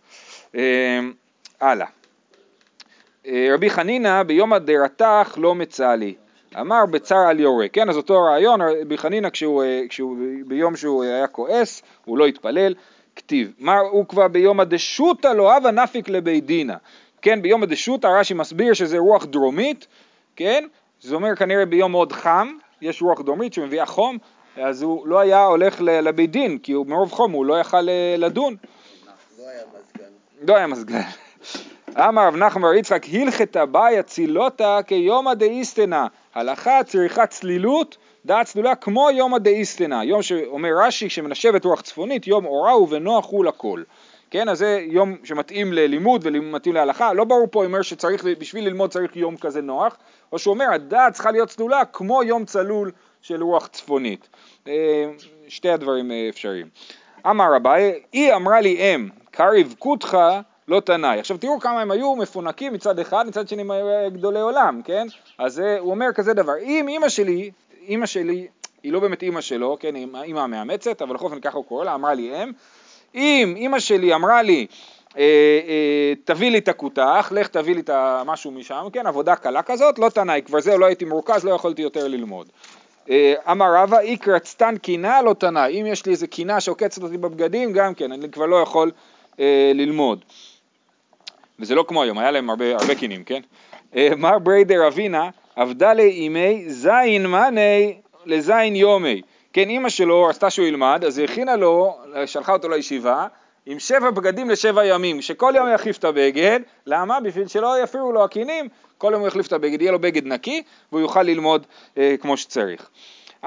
אה, 0.56 1.00
הלאה. 1.62 1.88
אה, 3.26 3.48
רבי 3.54 3.70
חנינא 3.70 4.24
ביום 4.24 4.54
הדרתך 4.54 5.38
לא 5.38 5.56
מצא 5.56 5.96
לי. 5.96 6.16
אמר 6.60 6.86
בצר 6.92 7.18
על 7.18 7.40
יורה, 7.40 7.68
כן? 7.68 7.90
אז 7.90 7.98
אותו 7.98 8.22
רעיון, 8.22 8.62
רבי 8.62 8.98
חנינא 8.98 9.30
כשהוא, 9.30 9.64
אה, 9.64 9.82
כשהוא, 9.90 10.18
ביום 10.48 10.76
שהוא 10.76 11.04
היה 11.04 11.28
כועס, 11.28 11.82
הוא 12.06 12.18
לא 12.18 12.26
התפלל, 12.26 12.74
כתיב, 13.16 13.52
הוא 13.92 14.06
כבר 14.06 14.28
ביום 14.28 14.60
הדשותא 14.60 15.28
לא 15.28 15.56
הווה 15.56 15.72
נפיק 15.72 16.10
לבית 16.10 16.46
דינא, 16.46 16.76
כן, 17.22 17.42
ביום 17.42 17.64
הדשותא 17.64 18.08
רש"י 18.08 18.34
מסביר 18.34 18.74
שזה 18.74 18.98
רוח 18.98 19.26
דרומית, 19.26 19.88
כן, 20.36 20.66
זה 21.02 21.16
אומר 21.16 21.36
כנראה 21.36 21.66
ביום 21.66 21.92
מאוד 21.92 22.12
חם, 22.12 22.48
יש 22.82 23.02
רוח 23.02 23.22
דרומית 23.22 23.54
שמביאה 23.54 23.86
חום, 23.86 24.18
אז 24.58 24.82
הוא 24.82 25.08
לא 25.08 25.20
היה 25.20 25.46
הולך 25.46 25.82
לבית 25.82 26.32
דין, 26.32 26.58
כי 26.58 26.72
הוא 26.72 26.88
מרוב 26.88 27.12
חום 27.12 27.32
הוא 27.32 27.46
לא 27.46 27.60
יכל 27.60 27.90
אה, 27.90 28.16
לדון. 28.18 28.56
לא 29.40 29.48
היה 29.48 29.64
מזגן. 29.68 30.10
לא 30.48 30.56
היה 30.56 30.68
מזגן. 30.68 31.02
אמר 31.98 32.28
רב 32.28 32.36
נחמן 32.36 32.62
בר 32.62 32.74
יצחק 32.74 33.06
הלכתא 33.14 33.66
באי 33.66 34.04
צילותא 34.04 34.80
כיומא 34.88 35.34
דאיסטנא 35.34 36.06
הלכה 36.36 36.84
צריכה 36.84 37.26
צלילות 37.26 37.98
דעת 38.26 38.46
צלולה 38.46 38.76
כמו 38.76 39.10
יומא 39.12 39.38
דאיסטנא 39.38 40.04
יום 40.04 40.22
שאומר 40.22 40.70
רש"י 40.86 41.10
שמנשבת 41.10 41.66
רוח 41.66 41.82
צפונית 41.82 42.28
יום 42.28 42.46
אורה 42.46 42.72
הוא 42.72 42.88
ונוח 42.92 43.28
הוא 43.30 43.46
לכל. 43.46 43.84
כן 44.32 44.50
אז 44.50 44.58
זה 44.58 44.82
יום 44.86 45.16
שמתאים 45.24 45.74
ללימוד 45.74 46.22
ומתאים 46.24 46.76
להלכה. 46.76 47.14
לא 47.14 47.24
ברור 47.24 47.48
פה 47.52 47.66
אומר 47.66 47.82
שצריך 47.82 48.26
בשביל 48.40 48.66
ללמוד 48.66 48.90
צריך 48.90 49.16
יום 49.16 49.38
כזה 49.38 49.62
נוח 49.62 49.98
או 50.32 50.40
שהוא 50.40 50.54
אומר 50.54 50.66
הדעת 50.74 51.14
צריכה 51.14 51.32
להיות 51.32 51.50
צלולה 51.50 51.86
כמו 51.86 52.24
יום 52.24 52.46
צלול 52.46 52.92
של 53.22 53.44
רוח 53.44 53.68
צפונית. 53.68 54.30
אה, 54.68 55.06
שתי 55.48 55.70
הדברים 55.70 56.12
אה, 56.12 56.30
אפשריים. 56.30 56.68
אמר 57.30 57.58
אביי, 57.58 58.00
היא 58.12 58.34
אמרה 58.34 58.62
לי 58.62 58.78
אם, 58.78 59.10
קריב 59.32 59.76
קותך 59.80 60.18
לא 60.68 60.80
תנאי. 60.80 61.20
עכשיו 61.20 61.38
תראו 61.38 61.60
כמה 61.60 61.82
הם 61.82 61.92
היו 61.92 62.16
מפונקים 62.16 62.74
מצד 62.74 63.00
אחד, 63.00 63.28
מצד 63.28 63.48
שני 63.48 63.62
הם 63.62 63.72
היו 63.72 64.12
גדולי 64.12 64.40
עולם, 64.40 64.82
כן? 64.86 65.08
אז 65.38 65.60
אה, 65.60 65.80
הוא 65.80 65.92
אומר 65.92 66.08
כזה 66.16 66.34
דבר, 66.34 66.54
אם 66.62 66.86
אימא 66.88 67.10
שלי, 67.10 67.52
אימא 67.88 68.06
שלי, 68.06 68.48
היא 68.84 68.94
לא 68.94 69.00
באמת 69.00 69.24
אימא 69.24 69.42
שלו, 69.42 69.78
כן, 69.80 69.96
אימא 69.96 70.40
המאמצת, 70.40 71.02
אבל 71.02 71.16
בכל 71.16 71.26
אופן 71.26 71.40
ככה 71.40 71.58
הוא 71.58 71.66
קורא 71.66 71.86
לה, 71.86 71.96
אמרה 71.96 72.14
לי 72.14 72.44
אם, 72.44 72.52
אם 73.16 73.54
אימא 73.58 73.80
שלי 73.80 74.14
אמרה 74.14 74.42
לי, 74.42 74.68
אה, 75.18 75.24
אה, 75.68 76.14
תביא 76.26 76.52
לי 76.52 76.58
את 76.58 76.68
הכותח, 76.68 77.32
לך 77.36 77.48
תביא 77.48 77.76
לי 77.76 77.82
את 77.82 77.90
המשהו 77.90 78.52
משם, 78.52 78.88
כן, 78.94 79.08
עבודה 79.08 79.36
קלה 79.36 79.62
כזאת, 79.62 80.00
לא 80.00 80.10
תנאי, 80.10 80.42
כבר 80.46 80.60
זהו, 80.60 80.78
לא 80.78 80.86
הייתי 80.86 81.06
מרוכז, 81.06 81.44
לא 81.44 81.52
יכולתי 81.52 81.82
יותר 81.82 82.08
ללמוד. 82.08 82.48
אה, 83.10 83.34
אמר 83.52 83.76
רבא, 83.76 84.00
איקרת 84.00 84.46
סתן 84.46 84.78
קינה 84.78 85.22
לא 85.22 85.34
תנאי, 85.34 85.82
אם 85.82 85.86
יש 85.86 86.06
לי 86.06 86.12
איזה 86.12 86.28
קינה 86.28 86.60
שעוקצת 86.60 87.04
אותי 87.04 87.18
בבגדים, 87.18 87.74
גם 87.74 87.94
כן, 87.94 88.12
אני 88.12 88.32
כבר 88.32 88.46
לא 88.46 88.56
יכול 88.56 88.92
אה, 89.40 89.72
ללמוד. 89.76 90.26
וזה 91.64 91.76
לא 91.76 91.86
כמו 91.88 92.04
היום, 92.04 92.18
היה 92.18 92.32
להם 92.32 92.50
הרבה, 92.50 92.76
הרבה 92.76 92.96
קינים, 92.96 93.24
כן? 93.24 93.42
אה, 93.96 94.10
מר 94.18 94.40
בריידר 94.40 94.88
אבינה, 94.88 95.30
עבדה 95.56 95.94
לימי 95.94 96.64
זין 96.68 97.26
מאני 97.26 97.98
לזין 98.26 98.76
יומי. 98.76 99.22
כן, 99.54 99.70
אימא 99.70 99.90
שלו 99.90 100.24
רצתה 100.24 100.50
שהוא 100.50 100.68
ילמד, 100.68 101.04
אז 101.08 101.18
היא 101.18 101.26
הכינה 101.26 101.56
לו, 101.56 101.98
שלחה 102.26 102.54
אותו 102.54 102.70
לישיבה, 102.70 103.28
עם 103.66 103.80
שבע 103.80 104.12
בגדים 104.12 104.50
לשבע 104.50 104.86
ימים, 104.86 105.22
שכל 105.22 105.54
יום 105.56 105.68
יחליף 105.74 105.98
את 105.98 106.04
הבגד, 106.04 106.60
למה? 106.86 107.20
בשביל 107.20 107.48
שלא 107.48 107.84
יפריעו 107.84 108.12
לו 108.12 108.24
הקינים, 108.24 108.68
כל 108.98 109.10
יום 109.12 109.22
הוא 109.22 109.28
יחליף 109.28 109.48
את 109.48 109.54
הבגד, 109.54 109.82
יהיה 109.82 109.92
לו 109.92 110.00
בגד 110.00 110.26
נקי, 110.26 110.64
והוא 110.92 111.02
יוכל 111.02 111.24
ללמוד 111.24 111.66
אה, 111.98 112.16
כמו 112.22 112.38
שצריך. 112.38 112.90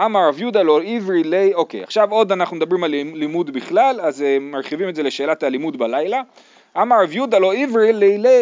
אמר 0.05 0.29
רב 0.29 0.41
יהודה 0.41 0.63
לא 0.63 0.81
עברי 0.83 1.25
לי, 1.25 1.55
אוקיי, 1.55 1.83
עכשיו 1.83 2.11
עוד 2.11 2.33
אנחנו 2.33 2.57
מדברים 2.57 2.85
על 2.85 2.91
לימוד 2.91 3.51
בכלל, 3.51 4.01
אז 4.03 4.23
אה, 4.23 4.39
מרחיבים 4.41 4.89
את 4.89 4.95
זה 4.95 5.03
לשאלת 5.03 5.43
הלימוד 5.43 5.77
בלילה. 5.77 6.23
אמר 6.83 7.03
רב 7.03 7.13
יהודה 7.13 7.39
לא 7.39 7.55
עברי 7.55 7.93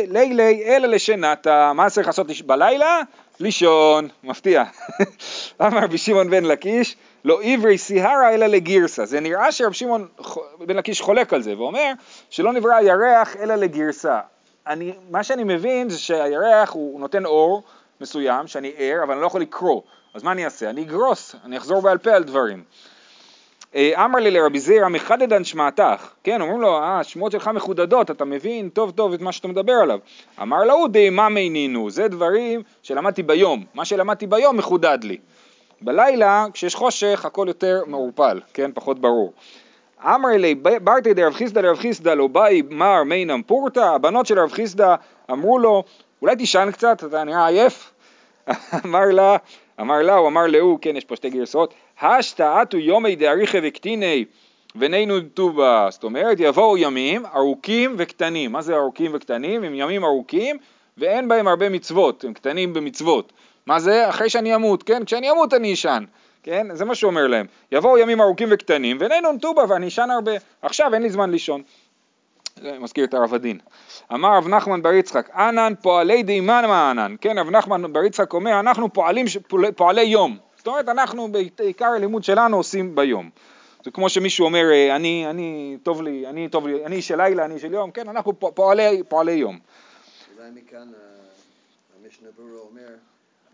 לילי 0.08 0.64
אלא 0.64 0.88
לשנתה, 0.88 1.72
מה 1.74 1.90
צריך 1.90 2.06
לעשות 2.06 2.26
בלילה? 2.46 3.00
לישון, 3.40 4.08
מפתיע. 4.24 4.64
אמר 5.62 5.78
רבי 5.78 5.98
שמעון 5.98 6.30
בן 6.30 6.44
לקיש, 6.44 6.96
לא 7.24 7.40
עברי 7.42 7.78
סיהרה 7.78 8.34
אלא 8.34 8.46
לגירסה. 8.46 9.04
זה 9.04 9.20
נראה 9.20 9.52
שרב 9.52 9.72
שמעון 9.72 10.08
בן 10.58 10.76
לקיש 10.76 11.00
חולק 11.00 11.32
על 11.32 11.42
זה, 11.42 11.58
ואומר 11.58 11.92
שלא 12.30 12.52
נברא 12.52 12.80
ירח 12.80 13.36
אלא 13.36 13.54
לגרסה. 13.54 14.20
אני, 14.66 14.92
מה 15.10 15.22
שאני 15.22 15.44
מבין 15.44 15.88
זה 15.88 15.98
שהירח 15.98 16.70
הוא 16.70 17.00
נותן 17.00 17.24
אור 17.24 17.62
מסוים, 18.00 18.46
שאני 18.46 18.72
ער, 18.76 19.02
אבל 19.02 19.12
אני 19.12 19.22
לא 19.22 19.26
יכול 19.26 19.40
לקרוא. 19.40 19.82
אז 20.14 20.22
מה 20.22 20.32
אני 20.32 20.44
אעשה? 20.44 20.70
אני 20.70 20.82
אגרוס, 20.82 21.34
אני 21.44 21.56
אחזור 21.56 21.82
בעל 21.82 21.98
פה 21.98 22.10
על 22.10 22.24
דברים. 22.24 22.64
אה, 23.75 24.04
אמר 24.04 24.19
לי 24.19 24.31
לרבי 24.31 24.61
זירא 24.61 24.88
מחדדן 24.88 25.45
שמעתך, 25.45 26.11
כן, 26.25 26.40
אומרים 26.40 26.61
לו, 26.61 26.76
אה, 26.76 26.99
השמועות 27.00 27.33
שלך 27.33 27.50
מחודדות, 27.54 28.11
אתה 28.11 28.25
מבין 28.25 28.69
טוב 28.69 28.90
טוב 28.90 29.12
את 29.12 29.21
מה 29.21 29.33
שאתה 29.33 29.49
מדבר 29.49 29.73
עליו. 29.73 29.99
אמר 30.43 30.64
לו, 30.64 30.87
דהימה 30.88 31.28
מינינו, 31.28 31.90
זה 31.90 32.09
דברים 32.09 32.62
שלמדתי 32.83 33.23
ביום, 33.23 33.64
מה 33.75 33.85
שלמדתי 33.85 34.26
ביום 34.26 34.57
מחודד 34.57 34.99
לי. 35.02 35.16
בלילה, 35.81 36.47
כשיש 36.52 36.75
חושך, 36.75 37.25
הכל 37.25 37.45
יותר 37.49 37.83
מעורפל, 37.87 38.40
כן, 38.54 38.71
פחות 38.75 38.99
ברור. 38.99 39.33
אמר 40.04 40.28
לי, 40.38 40.54
ברתי 40.54 41.14
דרב 41.14 41.33
חיסדא 41.33 41.61
לרב 41.61 41.76
חיסדא 41.76 42.14
לא 42.14 42.26
באי 42.26 42.62
מר 42.71 43.02
מינם 43.02 43.43
פורתא, 43.43 43.81
הבנות 43.81 44.26
של 44.26 44.38
רב 44.38 44.52
חיסדא 44.52 44.95
אמרו 45.31 45.59
לו, 45.59 45.85
אולי 46.23 46.37
תישן 46.37 46.69
קצת, 46.73 47.04
אתה 47.04 47.25
נראה 47.25 47.47
עייף? 47.47 47.93
אמר 48.85 49.04
לה, 49.12 49.37
אמר 49.81 50.02
לה, 50.02 50.14
הוא 50.14 50.28
אמר 50.28 50.47
להוא, 50.47 50.78
כן, 50.83 50.97
יש 50.97 51.04
פה 51.04 51.16
שתי 51.16 51.31
גרסאות, 51.31 51.75
השתא 52.04 52.62
אתו 52.62 52.78
יומי 52.78 53.16
דאריכי 53.16 53.58
וקטיני 53.62 54.25
ונינו 54.76 55.20
טובה, 55.20 55.88
זאת 55.90 56.04
אומרת 56.04 56.37
יבואו 56.40 56.78
ימים 56.78 57.26
ארוכים 57.26 57.94
וקטנים, 57.99 58.52
מה 58.52 58.62
זה 58.62 58.76
ארוכים 58.76 59.11
וקטנים? 59.14 59.64
הם 59.64 59.75
ימים 59.75 60.04
ארוכים 60.04 60.56
ואין 60.99 61.28
בהם 61.28 61.49
הרבה 61.49 61.68
מצוות, 61.68 62.25
הם 62.25 62.32
קטנים 62.32 62.73
במצוות, 62.73 63.32
מה 63.66 63.80
זה? 63.80 64.08
אחרי 64.08 64.30
שאני 64.30 64.54
אמות, 64.54 64.82
כן? 64.82 65.04
כשאני 65.04 65.30
אמות 65.30 65.54
אני 65.54 65.73
אשן, 65.73 66.04
כן? 66.42 66.66
זה 66.73 66.84
מה 66.84 66.94
שהוא 66.94 67.11
אומר 67.11 67.26
להם, 67.26 67.46
יבואו 67.73 67.99
ימים 67.99 68.20
ארוכים 68.20 68.49
וקטנים 68.50 68.96
ונינו 69.00 69.28
טובה 69.40 69.62
ואני 69.68 69.88
אשן 69.88 70.11
הרבה, 70.11 70.32
עכשיו 70.62 70.94
אין 70.94 71.02
לי 71.02 71.11
זמן 71.11 71.30
לישון, 71.30 71.62
זה 72.62 72.78
מזכיר 72.80 73.04
את 73.04 73.14
הרב 73.14 73.34
הדין. 73.34 73.58
אמר 74.12 74.37
רב 74.37 74.49
נחמן 74.49 74.82
בר 74.82 74.92
יצחק, 74.92 75.30
ענן 75.30 75.73
פועלי 75.82 76.23
דימן 76.23 76.64
מענן, 76.68 77.14
כן, 77.20 77.38
רב 77.38 77.50
נחמן 77.50 77.92
בר 77.92 78.04
יצחק 78.04 78.32
אומר, 78.32 78.61
אנחנו 78.61 78.92
פועלים, 78.92 79.26
פועלי 79.76 80.02
יום, 80.02 80.38
זאת 80.64 80.68
אומרת, 80.68 80.88
אנחנו 80.88 81.28
בעיקר 81.33 81.87
הלימוד 81.87 82.25
שלנו 82.25 82.56
עושים 82.56 82.94
ביום. 82.94 83.30
זה 83.85 83.90
כמו 83.90 84.09
שמישהו 84.09 84.44
אומר, 84.44 84.64
אה, 84.73 84.97
אני, 84.97 85.26
אני, 85.30 85.78
טוב 85.83 86.02
לי, 86.02 86.26
אני, 86.26 86.49
טוב 86.49 86.66
לי, 86.66 86.87
אני 86.87 87.02
של 87.02 87.16
לילה, 87.23 87.44
אני 87.44 87.59
של 87.59 87.73
יום, 87.73 87.90
כן, 87.90 88.09
אנחנו 88.09 88.38
פועלי, 88.38 89.02
פועלי 89.09 89.33
יום. 89.33 89.59
אולי 90.37 90.50
מכאן 90.54 90.92
אה, 90.94 91.00
המשנה 92.00 92.28
ברורה 92.37 92.61
אומר, 92.61 92.88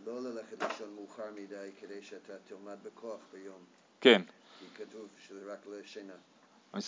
לא 0.07 0.13
ללכת 0.23 0.63
לישון 0.63 0.87
מאוחר 0.95 1.23
מדי 1.35 1.71
כדי 1.81 2.03
שאתה 2.03 2.33
תלמד 2.49 2.77
בכוח 2.85 3.21
ביום. 3.33 3.59
כן. 4.01 4.23
כי 4.59 4.85
כתוב 4.85 5.07
שזה 5.29 5.53
רק 5.53 5.67
לשינה. 5.67 6.13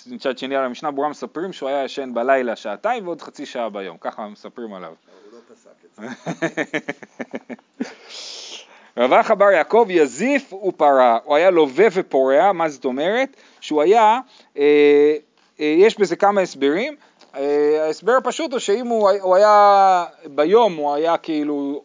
מצד 0.07 0.39
שני 0.39 0.57
על 0.57 0.65
המשנה 0.65 0.91
ברורה 0.91 1.09
מספרים 1.09 1.53
שהוא 1.53 1.69
היה 1.69 1.85
ישן 1.85 2.15
בלילה 2.15 2.57
שעתיים 2.57 3.07
ועוד 3.07 3.23
חצי 3.23 3.47
שעה 3.47 3.71
ביום, 3.71 3.97
ככה 4.01 4.29
מספרים 4.29 4.75
עליו. 4.75 4.95
הוא 5.25 5.33
לא 5.33 5.39
פסק 5.55 5.71
את 5.85 5.95
זה. 5.95 6.03
רב 8.97 9.13
אחא 9.13 9.35
בר 9.35 9.51
יעקב 9.51 9.87
יזיף 9.91 10.53
ופרה, 10.53 11.19
הוא 11.25 11.37
היה 11.37 11.51
לווה 11.51 11.87
ופורע, 11.93 12.53
מה 12.53 12.69
זאת 12.69 12.85
אומרת? 12.85 13.37
שהוא 13.61 13.83
היה, 13.83 14.21
אה, 14.59 15.15
אה, 15.61 15.75
יש 15.79 15.99
בזה 15.99 16.17
כמה 16.17 16.41
הסברים, 16.41 16.97
אה, 17.37 17.85
ההסבר 17.87 18.13
הפשוט 18.13 18.53
הוא 18.53 18.59
שאם 18.59 18.87
הוא, 18.87 19.11
הוא 19.21 19.37
היה 19.37 20.05
ביום, 20.25 20.77
הוא 20.77 20.95
היה 20.95 21.17
כאילו 21.17 21.83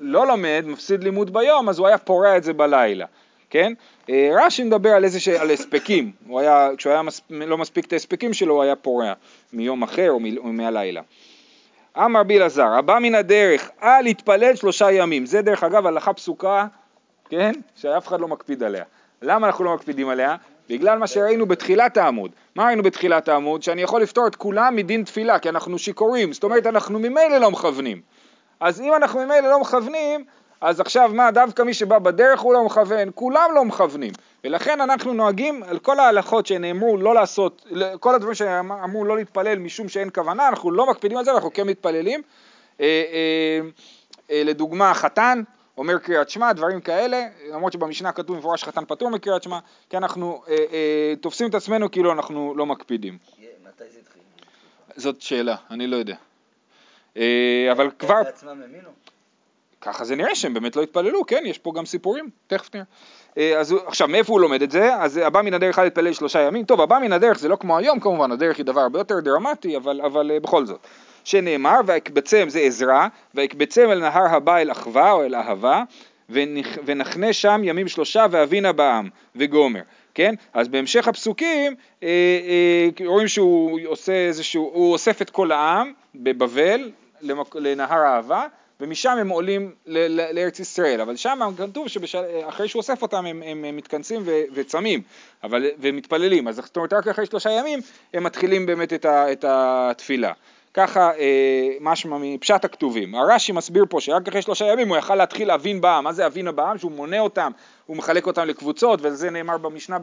לא 0.00 0.26
לומד, 0.26 0.64
מפסיד 0.66 1.04
לימוד 1.04 1.32
ביום, 1.32 1.68
אז 1.68 1.78
הוא 1.78 1.86
היה 1.86 1.98
פורע 1.98 2.36
את 2.36 2.44
זה 2.44 2.52
בלילה, 2.52 3.06
כן? 3.50 3.72
אה, 4.10 4.30
רש"י 4.32 4.64
מדבר 4.64 4.90
על 4.90 5.04
איזה, 5.04 5.20
ש... 5.20 5.28
על 5.28 5.50
הספקים, 5.50 6.12
הוא 6.26 6.40
היה, 6.40 6.70
כשהוא 6.76 6.92
היה 6.92 7.02
מס... 7.02 7.20
לא 7.30 7.58
מספיק 7.58 7.84
את 7.84 7.92
ההספקים 7.92 8.34
שלו, 8.34 8.54
הוא 8.54 8.62
היה 8.62 8.76
פורע 8.76 9.12
מיום 9.52 9.82
אחר 9.82 10.10
או, 10.10 10.20
מ... 10.20 10.38
או 10.38 10.44
מהלילה. 10.44 11.00
אמר 12.04 12.22
בי 12.22 12.38
אלעזר, 12.38 12.66
הבא 12.66 12.98
מן 12.98 13.14
הדרך, 13.14 13.70
אל 13.82 14.06
יתפלל 14.06 14.56
שלושה 14.56 14.92
ימים. 14.92 15.26
זה 15.26 15.42
דרך 15.42 15.64
אגב 15.64 15.86
הלכה 15.86 16.12
פסוקה, 16.12 16.66
כן? 17.28 17.52
שאף 17.76 18.08
אחד 18.08 18.20
לא 18.20 18.28
מקפיד 18.28 18.62
עליה. 18.62 18.84
למה 19.22 19.46
אנחנו 19.46 19.64
לא 19.64 19.74
מקפידים 19.74 20.08
עליה? 20.08 20.36
בגלל 20.68 20.98
מה 20.98 21.06
שראינו 21.06 21.46
בתחילת 21.46 21.96
העמוד. 21.96 22.30
מה 22.54 22.66
ראינו 22.66 22.82
בתחילת 22.82 23.28
העמוד? 23.28 23.62
שאני 23.62 23.82
יכול 23.82 24.02
לפתור 24.02 24.26
את 24.26 24.36
כולם 24.36 24.76
מדין 24.76 25.04
תפילה, 25.04 25.38
כי 25.38 25.48
אנחנו 25.48 25.78
שיכורים, 25.78 26.32
זאת 26.32 26.44
אומרת 26.44 26.66
אנחנו 26.66 26.98
ממילא 26.98 27.38
לא 27.38 27.50
מכוונים. 27.50 28.00
אז 28.60 28.80
אם 28.80 28.94
אנחנו 28.94 29.20
ממילא 29.20 29.48
לא 29.50 29.60
מכוונים, 29.60 30.24
אז 30.60 30.80
עכשיו 30.80 31.10
מה, 31.14 31.30
דווקא 31.30 31.62
מי 31.62 31.74
שבא 31.74 31.98
בדרך 31.98 32.40
הוא 32.40 32.52
לא 32.52 32.64
מכוון, 32.64 33.08
כולם 33.14 33.50
לא 33.54 33.64
מכוונים. 33.64 34.12
ולכן 34.44 34.80
אנחנו 34.80 35.14
נוהגים 35.14 35.62
על 35.62 35.78
כל 35.78 36.00
ההלכות 36.00 36.46
שנאמרו 36.46 36.96
לא 36.96 37.14
לעשות, 37.14 37.66
כל 38.00 38.14
הדברים 38.14 38.34
שאמרו 38.34 39.04
לא 39.04 39.16
להתפלל 39.16 39.58
משום 39.58 39.88
שאין 39.88 40.10
כוונה, 40.14 40.48
אנחנו 40.48 40.70
לא 40.70 40.90
מקפידים 40.90 41.18
על 41.18 41.24
זה, 41.24 41.32
אנחנו 41.32 41.52
כן 41.52 41.66
מתפללים. 41.66 42.22
אה, 42.80 42.86
אה, 42.86 43.60
אה, 44.30 44.42
לדוגמה, 44.44 44.94
חתן 44.94 45.42
אומר 45.78 45.98
קריאת 45.98 46.30
שמע, 46.30 46.52
דברים 46.52 46.80
כאלה, 46.80 47.22
למרות 47.52 47.72
שבמשנה 47.72 48.12
כתוב 48.12 48.38
מפורש 48.38 48.64
חתן 48.64 48.84
פטור 48.84 49.10
מקריאת 49.10 49.42
שמע, 49.42 49.58
כי 49.90 49.96
אנחנו 49.96 50.42
תופסים 51.20 51.50
את 51.50 51.54
עצמנו 51.54 51.90
כאילו 51.90 52.12
אנחנו 52.12 52.54
לא 52.56 52.66
מקפידים. 52.66 53.18
מתי 53.38 53.84
זה 53.90 53.98
התחיל? 53.98 54.22
זאת 54.96 55.20
שאלה, 55.20 55.56
אני 55.70 55.86
לא 55.86 55.96
יודע. 55.96 56.16
אבל 57.72 57.90
כבר... 57.98 58.22
ככה 59.80 60.04
זה 60.04 60.16
נראה 60.16 60.34
שהם 60.34 60.54
באמת 60.54 60.76
לא 60.76 60.82
התפללו, 60.82 61.26
כן, 61.26 61.42
יש 61.46 61.58
פה 61.58 61.72
גם 61.76 61.86
סיפורים, 61.86 62.30
תכף 62.46 62.74
נראה. 62.74 62.84
אה, 63.38 63.58
אז 63.58 63.74
עכשיו, 63.86 64.08
מאיפה 64.08 64.32
הוא 64.32 64.40
לומד 64.40 64.62
את 64.62 64.70
זה? 64.70 64.94
אז 64.94 65.16
הבא 65.16 65.42
מן 65.42 65.54
הדרך 65.54 65.78
אל 65.78 65.86
יתפלל 65.86 66.12
שלושה 66.12 66.40
ימים. 66.40 66.64
טוב, 66.64 66.80
הבא 66.80 66.98
מן 66.98 67.12
הדרך 67.12 67.38
זה 67.38 67.48
לא 67.48 67.56
כמו 67.56 67.78
היום 67.78 68.00
כמובן, 68.00 68.32
הדרך 68.32 68.56
היא 68.56 68.66
דבר 68.66 68.80
הרבה 68.80 68.98
יותר 68.98 69.20
דרמטי, 69.20 69.76
אבל, 69.76 70.00
אבל 70.00 70.30
אה, 70.30 70.40
בכל 70.40 70.66
זאת. 70.66 70.86
שנאמר, 71.24 71.80
ויקבצם 71.86 72.48
זה 72.48 72.60
עזרה, 72.60 73.08
ויקבצם 73.34 73.88
אל 73.90 74.00
נהר 74.00 74.34
הבא 74.34 74.56
אל 74.56 74.72
אחווה 74.72 75.12
או 75.12 75.24
אל 75.24 75.34
אהבה, 75.34 75.82
ונחנה 76.84 77.32
שם 77.32 77.60
ימים 77.64 77.88
שלושה 77.88 78.26
ואבינה 78.30 78.72
בעם, 78.72 79.08
וגומר. 79.36 79.80
כן? 80.14 80.34
אז 80.54 80.68
בהמשך 80.68 81.08
הפסוקים 81.08 81.74
אה, 82.02 82.08
אה, 82.08 83.06
רואים 83.06 83.28
שהוא 83.28 83.80
עושה 83.86 84.12
איזשהו, 84.12 84.70
הוא 84.74 84.92
אוסף 84.92 85.22
את 85.22 85.30
כל 85.30 85.52
העם 85.52 85.92
בבבל 86.14 86.90
למק, 87.20 87.56
לנהר 87.56 87.98
האהבה 87.98 88.46
ומשם 88.80 89.16
הם 89.20 89.28
עולים 89.28 89.72
לארץ 90.32 90.60
ישראל, 90.60 91.00
אבל 91.00 91.16
שם 91.16 91.38
כתוב 91.58 91.88
שאחרי 91.88 92.68
שהוא 92.68 92.80
אוסף 92.80 93.02
אותם 93.02 93.26
הם, 93.26 93.42
הם, 93.46 93.64
הם 93.64 93.76
מתכנסים 93.76 94.22
ו, 94.24 94.30
וצמים 94.54 95.02
אבל, 95.44 95.66
ומתפללים, 95.78 96.48
אז 96.48 96.56
זאת 96.56 96.76
אומרת 96.76 96.92
רק 96.92 97.08
אחרי 97.08 97.26
שלושה 97.26 97.50
ימים 97.50 97.80
הם 98.14 98.24
מתחילים 98.24 98.66
באמת 98.66 98.92
את, 98.92 99.04
ה, 99.04 99.32
את 99.32 99.44
התפילה. 99.48 100.32
ככה 100.76 101.10
אה, 101.18 101.72
משמע 101.80 102.16
מפשט 102.20 102.64
הכתובים. 102.64 103.14
הרש"י 103.14 103.52
מסביר 103.52 103.84
פה 103.88 104.00
שרק 104.00 104.28
אחרי 104.28 104.42
שלושה 104.42 104.64
ימים 104.64 104.88
הוא 104.88 104.96
יכל 104.96 105.14
להתחיל 105.14 105.48
להבין 105.48 105.80
בעם. 105.80 106.04
מה 106.04 106.12
זה 106.12 106.26
אבינה 106.26 106.52
בעם? 106.52 106.78
שהוא 106.78 106.92
מונה 106.92 107.20
אותם, 107.20 107.52
הוא 107.86 107.96
מחלק 107.96 108.26
אותם 108.26 108.46
לקבוצות, 108.46 109.00
וזה 109.02 109.30
נאמר 109.30 109.58
במשנה 109.58 109.98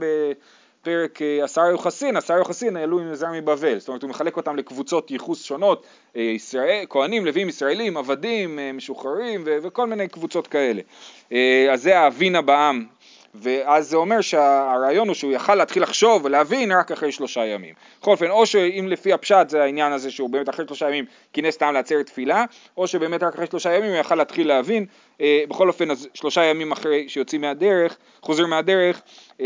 פרק 0.84 1.22
אה, 1.22 1.44
עשר 1.44 1.66
יוחסין, 1.66 2.18
עשר 2.18 2.34
יוחסין 2.34 2.78
העלו 2.78 3.00
עם 3.00 3.16
זר 3.16 3.32
מבבל, 3.32 3.80
זאת 3.80 3.88
אומרת 3.88 4.02
הוא 4.02 4.10
מחלק 4.10 4.38
אותם 4.38 4.56
לקבוצות 4.56 5.12
ייחוס 5.12 5.44
שונות, 5.44 5.86
אה, 6.16 6.22
ישראל, 6.22 6.86
כהנים, 6.90 7.26
לווים, 7.26 7.50
ישראלים, 7.50 7.98
עבדים, 7.98 8.60
אה, 8.60 8.72
משוחררים 8.72 9.44
ו- 9.46 9.58
וכל 9.62 9.88
מיני 9.88 10.08
קבוצות 10.08 10.48
כאלה. 10.48 10.82
אז 11.72 11.82
זה 11.82 12.00
האבינה 12.00 12.42
בעם, 12.42 12.86
ואז 13.36 13.90
זה 13.90 13.98
אומר 13.98 14.22
שהרעיון 14.22 15.08
הוא 15.08 15.16
שהוא 15.16 15.32
יכל 15.32 15.56
להתחיל 15.56 15.84
לחשוב 15.84 16.26
ולהבין 16.26 16.72
רק 16.72 16.92
אחרי 16.92 17.12
שלושה 17.12 17.46
ימים. 17.46 17.74
בכל 18.02 18.12
אופן, 18.12 18.30
או 18.30 18.46
שאם 18.46 18.88
לפי 18.90 19.14
הפשט 19.14 19.50
זה 19.50 19.64
העניין 19.64 19.92
הזה 19.92 20.12
שהוא 20.12 20.30
באמת 20.30 20.50
אחרי 20.50 20.66
שלושה 20.68 20.88
ימים 20.88 21.06
כינס 21.34 21.58
טעם 21.58 21.74
לעצרת 21.74 22.06
תפילה, 22.06 22.46
או 22.78 22.88
שבאמת 22.88 23.24
רק 23.24 23.34
אחרי 23.34 23.46
שלושה 23.46 23.74
ימים 23.74 23.90
הוא 23.90 24.00
יכל 24.00 24.16
להתחיל 24.16 24.48
להבין. 24.48 24.86
אה, 25.22 25.44
בכל 25.50 25.68
אופן, 25.68 25.92
אז 25.92 26.08
שלושה 26.14 26.44
ימים 26.44 26.72
אחרי 26.72 27.10
שיוצאים 27.10 27.42
מהדרך, 27.42 27.98
חוזר 28.22 28.46
מהדרך, 28.46 29.02
אה, 29.42 29.46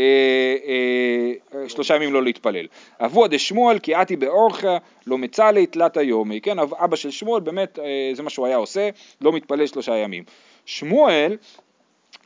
אה, 1.54 1.68
שלושה 1.68 1.94
ימים 1.94 2.12
לא 2.12 2.22
להתפלל. 2.22 2.66
אבוה 3.00 3.28
דשמואל 3.28 3.78
כי 3.78 3.94
עתי 3.94 4.16
באורחה 4.16 4.76
לא 5.06 5.18
מצא 5.18 5.50
לי 5.50 5.66
תלת 5.66 5.96
היומי, 5.96 6.40
כן, 6.40 6.58
אבא 6.58 6.96
של 6.96 7.10
שמואל 7.10 7.40
באמת 7.40 7.78
אה, 7.78 8.10
זה 8.14 8.22
מה 8.22 8.30
שהוא 8.30 8.46
היה 8.46 8.56
עושה, 8.56 8.88
לא 9.20 9.32
מתפלל 9.32 9.66
שלושה 9.66 9.96
ימים. 9.96 10.24
שמואל 10.66 11.36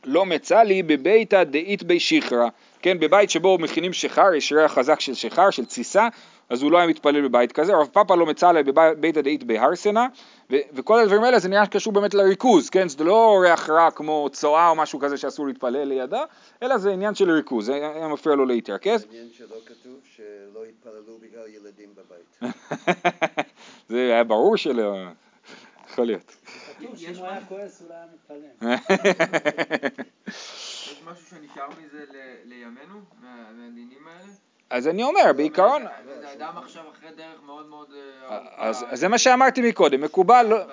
לא 0.05 0.25
מצא 0.25 0.63
לי 0.63 0.83
בביתא 0.83 1.43
דאית 1.43 1.83
בי 1.83 1.99
שיחרא, 1.99 2.47
כן, 2.81 2.99
בבית 2.99 3.29
שבו 3.29 3.57
מכינים 3.57 3.93
שיכר, 3.93 4.33
יש 4.33 4.53
ריח 4.53 4.73
חזק 4.73 4.99
של 4.99 5.13
שיכר, 5.13 5.49
של 5.49 5.65
תסיסה, 5.65 6.07
אז 6.49 6.61
הוא 6.61 6.71
לא 6.71 6.77
היה 6.77 6.87
מתפלל 6.87 7.21
בבית 7.21 7.51
כזה, 7.51 7.73
רב 7.75 7.87
פאפה 7.91 8.15
לא 8.15 8.25
מצא 8.25 8.51
לי 8.51 8.63
בביתא 8.63 9.21
דאית 9.21 9.43
בהרסנה, 9.43 10.07
ו- 10.51 10.55
וכל 10.73 10.99
הדברים 10.99 11.23
האלה 11.23 11.39
זה 11.39 11.49
נראה 11.49 11.65
קשור 11.67 11.93
באמת 11.93 12.13
לריכוז, 12.13 12.69
כן, 12.69 12.89
זה 12.89 13.03
לא 13.03 13.39
ריח 13.41 13.69
רע 13.69 13.91
כמו 13.91 14.29
צואה 14.31 14.69
או 14.69 14.75
משהו 14.75 14.99
כזה 14.99 15.17
שאסור 15.17 15.47
להתפלל 15.47 15.83
לידה, 15.83 16.23
אלא 16.63 16.77
זה 16.77 16.91
עניין 16.91 17.15
של 17.15 17.31
ריכוז, 17.31 17.65
זה 17.65 17.73
היה 17.73 18.07
מפריע 18.07 18.35
לו 18.35 18.45
להתרכז. 18.45 19.05
מעניין 19.05 19.29
שלא 19.37 19.55
כתוב 19.65 19.99
שלא 20.15 20.63
התפללו 20.69 21.17
בגלל 21.21 21.47
ילדים 21.47 21.89
בבית. 21.95 22.53
זה 23.89 23.97
היה 24.13 24.23
ברור 24.23 24.57
שלא, 24.57 24.95
יכול 25.89 26.05
להיות. 26.05 26.35
כתוב 26.83 26.97
שאם 26.97 27.11
יש 27.11 27.17
הוא 27.17 27.27
היה 27.27 27.35
משהו- 27.37 27.49
כועס 27.49 27.81
הוא 27.81 27.89
לא 27.89 27.95
היה 27.95 28.05
מתפלל. 28.13 28.77
יש 30.27 31.01
משהו 31.11 31.25
שנשאר 31.29 31.67
מזה 31.69 32.05
ל- 32.11 32.35
לימינו, 32.49 32.99
מה- 33.21 33.51
מהדינים 33.57 34.07
האלה? 34.07 34.29
אז 34.69 34.87
אני 34.87 35.03
אומר, 35.03 35.33
בעיקרון, 35.37 35.83
זה 36.21 36.33
אדם 36.33 36.57
עכשיו 36.57 36.83
אחרי 36.91 37.09
דרך 37.17 37.41
מאוד 37.45 37.65
מאוד 37.69 37.87
אה, 38.29 38.37
אז, 38.57 38.77
ארוכה. 38.77 38.91
אז 38.93 38.99
זה 38.99 39.07
מה 39.07 39.17
שאמרתי 39.17 39.61
מקודם, 39.69 40.01
מקובל, 40.01 40.45
לא- 40.49 40.63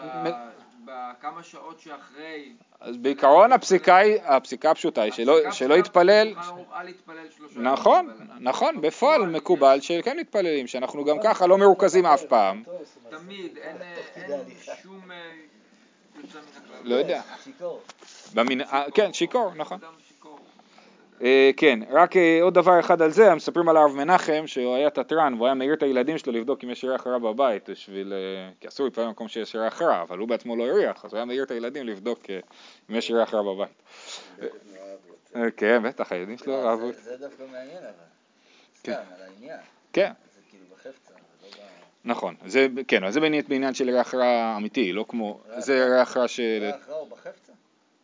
בכמה 0.84 1.42
שעות 1.42 1.80
שאחרי... 1.80 2.52
אז 2.80 2.96
בעיקרון 2.96 3.52
הפסיקה 3.52 3.96
היא, 3.96 4.16
הפסיקה 4.24 4.70
הפשוטה 4.70 5.02
היא 5.02 5.12
שלא, 5.52 5.74
יתפלל, 5.78 6.34
נכון, 7.56 8.10
נכון, 8.40 8.80
בפועל 8.80 9.26
מקובל 9.26 9.80
שכן 9.80 10.18
מתפללים, 10.18 10.66
שאנחנו 10.66 11.04
גם 11.04 11.16
ככה 11.24 11.46
לא 11.46 11.58
מרוכזים 11.58 12.06
אף 12.06 12.22
פעם, 12.22 12.62
תמיד, 13.10 13.56
אין 13.58 13.76
אה, 13.82 13.96
אין 14.14 14.44
שום 14.82 15.10
אה, 15.10 15.16
יוצא 15.16 15.32
מן 15.32 15.38
הכלל. 16.09 16.09
לא 16.84 16.94
יודע, 16.94 17.22
שיכור. 17.44 17.80
אה, 18.72 18.84
כן, 18.94 19.12
שיכור, 19.12 19.52
נכון. 19.54 19.78
אה, 21.22 21.50
כן, 21.56 21.78
רק 21.90 22.16
אה, 22.16 22.38
עוד 22.42 22.54
דבר 22.54 22.80
אחד 22.80 23.02
על 23.02 23.10
זה, 23.10 23.34
מספרים 23.34 23.68
על 23.68 23.76
הרב 23.76 23.90
מנחם 23.96 24.42
שהוא 24.46 24.74
היה 24.74 24.90
תתרן 24.90 25.34
והוא 25.34 25.46
היה 25.46 25.54
מעיר 25.54 25.74
את 25.74 25.82
הילדים 25.82 26.18
שלו 26.18 26.32
לבדוק 26.32 26.64
אם 26.64 26.70
יש 26.70 26.84
ריח 26.84 27.06
רע 27.06 27.18
בבית 27.18 27.70
בשביל, 27.70 28.12
כי 28.60 28.68
אסור 28.68 28.86
להתפלל 28.86 29.06
במקום 29.06 29.28
שיש 29.28 29.56
ריח 29.56 29.82
רע, 29.82 30.02
אבל 30.02 30.18
הוא 30.18 30.28
בעצמו 30.28 30.56
לא 30.56 30.64
הריח, 30.66 31.04
אז 31.04 31.10
הוא 31.12 31.16
היה 31.16 31.24
מעיר 31.24 31.42
את 31.42 31.50
הילדים 31.50 31.86
לבדוק 31.86 32.22
אם 32.90 32.94
יש 32.94 33.10
ריח 33.10 33.34
רע 33.34 33.42
בבית. 33.42 33.82
כן, 35.56 35.82
בטח, 35.82 36.12
הילדים 36.12 36.38
שלו 36.38 36.68
אהבו, 36.68 36.92
זה- 36.92 37.16
דווקא 37.16 37.42
מעניין 37.52 37.78
אבל. 37.78 37.90
כן. 38.82 38.92
סתם, 38.92 39.14
על 39.14 39.22
העניין. 39.22 39.58
כן, 39.92 40.12
זה 40.34 40.40
כאילו 40.50 40.64
בחפצה, 40.74 40.90
זה 40.90 40.90
לא 40.90 41.09
ב... 41.09 41.09
נכון, 42.04 42.34
זה, 42.46 42.66
כן, 42.88 43.04
אז 43.04 43.14
זה 43.14 43.20
בעניין- 43.20 43.44
בעניין 43.48 43.74
של 43.74 43.90
ריח 43.90 44.14
רע 44.14 44.54
אמיתי, 44.56 44.92
לא 44.92 45.04
כמו, 45.08 45.40
זה 45.58 45.86
ריח 45.96 46.16
רע 46.16 46.28
של, 46.28 46.58
זה 46.60 46.68
הכרעה 46.74 46.98
או 46.98 47.06
בחפצה? 47.06 47.52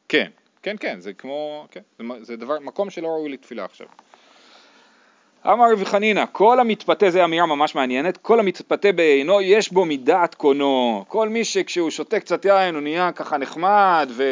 כן, 0.09 0.31
כן, 0.62 0.76
כן, 0.81 1.00
זה 1.00 1.12
כמו, 1.12 1.67
כן, 1.71 1.80
זה, 1.99 2.04
זה 2.23 2.37
דבר, 2.37 2.59
מקום 2.61 2.91
שלא 2.91 3.09
ראוי 3.09 3.28
לתפילה 3.28 3.65
עכשיו. 3.65 3.87
אמר 5.47 5.73
רבי 5.73 5.85
חנינא, 5.85 6.25
כל 6.32 6.61
המתפתה, 6.61 7.11
זו 7.11 7.25
אמירה 7.25 7.47
ממש 7.47 7.75
מעניינת, 7.75 8.17
כל 8.17 8.41
המתפתה 8.41 8.93
בעינו 8.93 9.41
יש 9.41 9.73
בו 9.73 9.85
מדעת 9.85 10.35
קונו. 10.35 11.04
כל 11.09 11.28
מי 11.28 11.45
שכשהוא 11.45 11.91
שותה 11.91 12.21
קצת 12.21 12.45
יין 12.45 12.75
הוא 12.75 12.82
נהיה 12.82 13.13
ככה 13.13 13.37
נחמד 13.37 14.09
ו... 14.11 14.25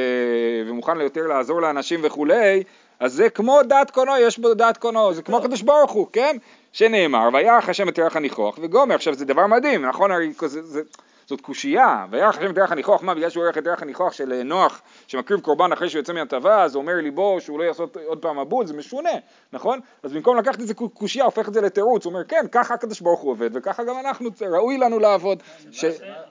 ומוכן 0.67 1.01
יותר 1.01 1.27
לעזור 1.27 1.63
לאנשים 1.63 2.01
וכולי, 2.03 2.63
אז 3.01 3.13
זה 3.13 3.31
כמו 3.31 3.63
דעת 3.63 3.91
קונו, 3.91 4.13
יש 4.17 4.39
בו 4.39 4.55
דעת 4.55 4.77
קונו, 4.79 5.15
זה 5.15 5.23
כמו 5.23 5.39
הקדוש 5.39 5.63
ברוך 5.63 5.91
הוא, 5.93 6.07
כן? 6.13 6.37
שנאמר, 6.75 7.29
וירח 7.33 7.69
השם 7.69 7.89
את 7.89 7.99
ירח 7.99 8.17
הניחוח 8.17 8.59
וגומר, 8.63 8.95
עכשיו 8.95 9.15
זה 9.15 9.25
דבר 9.25 9.47
מדהים, 9.47 9.87
נכון? 9.87 10.11
הרי 10.11 10.33
זה, 10.47 10.63
זה, 10.63 10.83
זאת 11.27 11.41
קושייה, 11.41 12.07
וירח 12.11 12.39
השם 12.39 12.51
את 12.51 12.57
ירח 12.57 12.73
הניחוח, 12.73 13.03
מה 13.03 13.15
בגלל 13.15 13.31
שהוא 13.31 13.45
ירח 13.45 13.59
את 13.59 13.67
ירח 13.67 13.83
הניחוח 13.83 14.13
של 14.13 14.33
אה, 14.33 14.43
נוח 14.43 14.83
שמקריב 15.07 15.41
קורבן 15.41 15.73
אחרי 15.73 15.89
שהוא 15.89 16.01
יוצא 16.01 16.13
מהטבע, 16.13 16.63
אז 16.63 16.77
אומר 16.77 16.95
ליבו 16.95 17.41
שהוא 17.41 17.59
לא 17.59 17.65
יעשות 17.65 17.97
עוד 18.07 18.19
פעם 18.19 18.41
מבול, 18.41 18.67
זה 18.67 18.75
משונה, 18.75 19.11
נכון? 19.53 19.81
אז 20.03 20.13
במקום 20.13 20.37
לקחת 20.37 20.61
את 20.61 20.67
זה 20.67 20.75
קושייה, 20.75 21.25
הופך 21.25 21.49
את 21.49 21.55
זה 21.55 21.61
לתירוץ, 21.61 22.05
הוא 22.05 22.13
אומר 22.13 22.25
כן, 22.25 22.47
ככה 22.53 22.75
הקדוש 22.75 23.01
ברוך 23.01 23.21
הוא 23.21 23.31
עובד, 23.31 23.51
וככה 23.53 23.85
גם 23.85 23.95
אנחנו, 24.01 24.31
ראוי 24.41 24.79
לנו 24.79 24.99
לעבוד. 24.99 25.43
ש... 25.71 25.85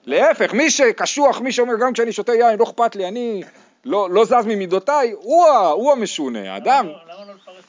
להפך, 0.06 0.54
מי 0.54 0.72
שקשוח, 0.72 1.42
מי 1.42 1.52
שאומר 1.52 1.74
גם 1.80 1.94
כשאני 1.94 2.12
שותה 2.12 2.34
יין, 2.34 2.60
לא 2.60 2.64
אכפת 2.64 2.96
לי, 2.96 3.08
אני 3.08 3.44
לא, 3.86 4.10
לא 4.10 4.26
זז 4.26 4.46
ממידותיי, 4.46 5.12
הוא, 5.12 5.48
הוא 5.48 5.92
המשונה, 5.92 6.54
האדם. 6.54 6.86
למה 6.86 7.26
לא 7.28 7.34
לפרש 7.34 7.64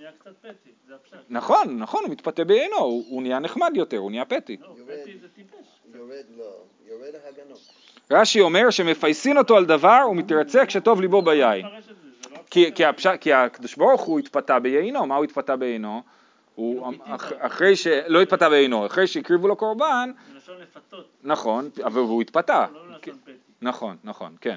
נהיה 0.00 0.12
קצת 0.18 0.30
פטי? 0.40 0.70
זה 0.88 0.94
הפשט. 0.94 1.16
נכון, 1.30 1.78
נכון, 1.78 2.02
הוא 2.04 2.12
מתפתה 2.12 2.44
בעינו, 2.44 2.76
הוא, 2.76 3.04
הוא 3.08 3.22
נהיה 3.22 3.38
נחמד 3.38 3.72
יותר, 3.74 3.98
הוא 3.98 4.10
נהיה 4.10 4.24
פתי. 4.24 4.56
לא, 4.60 4.66
יורד. 4.66 5.00
פטי 5.02 5.18
זה 5.18 5.28
טיפש. 5.28 5.80
יורד 5.94 6.24
לא, 6.36 6.44
יורד 6.88 7.14
ההגנות. 7.24 7.58
רש"י 8.10 8.40
אומר 8.40 8.70
שמפייסין 8.70 9.38
אותו 9.38 9.56
על 9.56 9.64
דבר 9.64 10.06
ומתרצה 10.10 10.66
כשטוב 10.66 11.00
ליבו 11.00 11.22
ביין. 11.22 11.66
זה 11.80 11.92
לא 12.30 12.38
כי, 12.50 12.66
הפשט. 12.66 12.76
כי, 12.76 12.84
הפש... 12.84 13.06
כי 13.20 13.32
הקדוש 13.32 13.76
ברוך 13.76 14.02
הוא 14.02 14.18
התפתה 14.18 14.58
בעינו, 14.58 15.06
מה 15.06 15.16
הוא 15.16 15.24
התפתה 15.24 15.56
בעינו? 15.56 16.02
הוא, 16.54 16.92
לא 16.92 17.16
אחרי 17.38 17.76
ש... 17.76 17.86
לא 17.86 18.22
התפתה 18.22 18.48
בעינו, 18.48 18.86
אחרי 18.86 19.06
שהקריבו 19.06 19.48
לו 19.48 19.56
קורבן, 19.56 20.10
מלשון 20.34 20.56
לפתות, 20.60 21.06
נכון, 21.22 21.70
אבל 21.84 22.00
הוא 22.00 22.22
התפתה. 22.22 22.66
לא 22.72 22.98
פטי. 22.98 23.10
נכון, 23.62 23.96
נכון, 24.04 24.36
כן. 24.40 24.56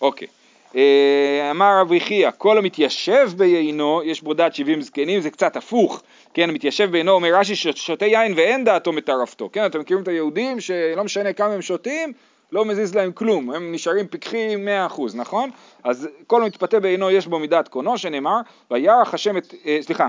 אוקיי. 0.00 0.28
אה, 0.76 1.50
אמר 1.50 1.80
רב 1.80 1.92
יחיא, 1.92 2.30
כל 2.38 2.58
המתיישב 2.58 3.30
בעינו, 3.36 4.00
יש 4.04 4.22
בו 4.22 4.34
דעת 4.34 4.54
שבעים 4.54 4.82
זקנים, 4.82 5.20
זה 5.20 5.30
קצת 5.30 5.56
הפוך. 5.56 6.02
כן, 6.34 6.48
המתיישב 6.48 6.90
בעינו, 6.90 7.12
אומר 7.12 7.34
רש"י, 7.34 7.56
ששותה 7.56 8.06
יין 8.06 8.32
ואין 8.36 8.64
דעתו 8.64 8.92
מטרפתו. 8.92 9.48
כן, 9.52 9.66
אתם 9.66 9.80
מכירים 9.80 10.02
את 10.02 10.08
היהודים 10.08 10.60
שלא 10.60 11.04
משנה 11.04 11.32
כמה 11.32 11.54
הם 11.54 11.62
שותים, 11.62 12.12
לא 12.52 12.64
מזיז 12.64 12.94
להם 12.94 13.12
כלום, 13.12 13.50
הם 13.50 13.72
נשארים 13.72 14.06
פיקחים 14.06 14.64
מאה 14.64 14.86
אחוז, 14.86 15.16
נכון? 15.16 15.50
אז 15.84 16.08
כל 16.26 16.42
המתפתה 16.42 16.80
בעינו 16.80 17.10
יש 17.10 17.26
בו 17.26 17.38
מידת 17.38 17.68
קונו, 17.68 17.98
שנאמר, 17.98 18.40
וירח 18.70 19.14
השם 19.14 19.36
את, 19.36 19.54
אה, 19.66 19.78
סליחה, 19.80 20.08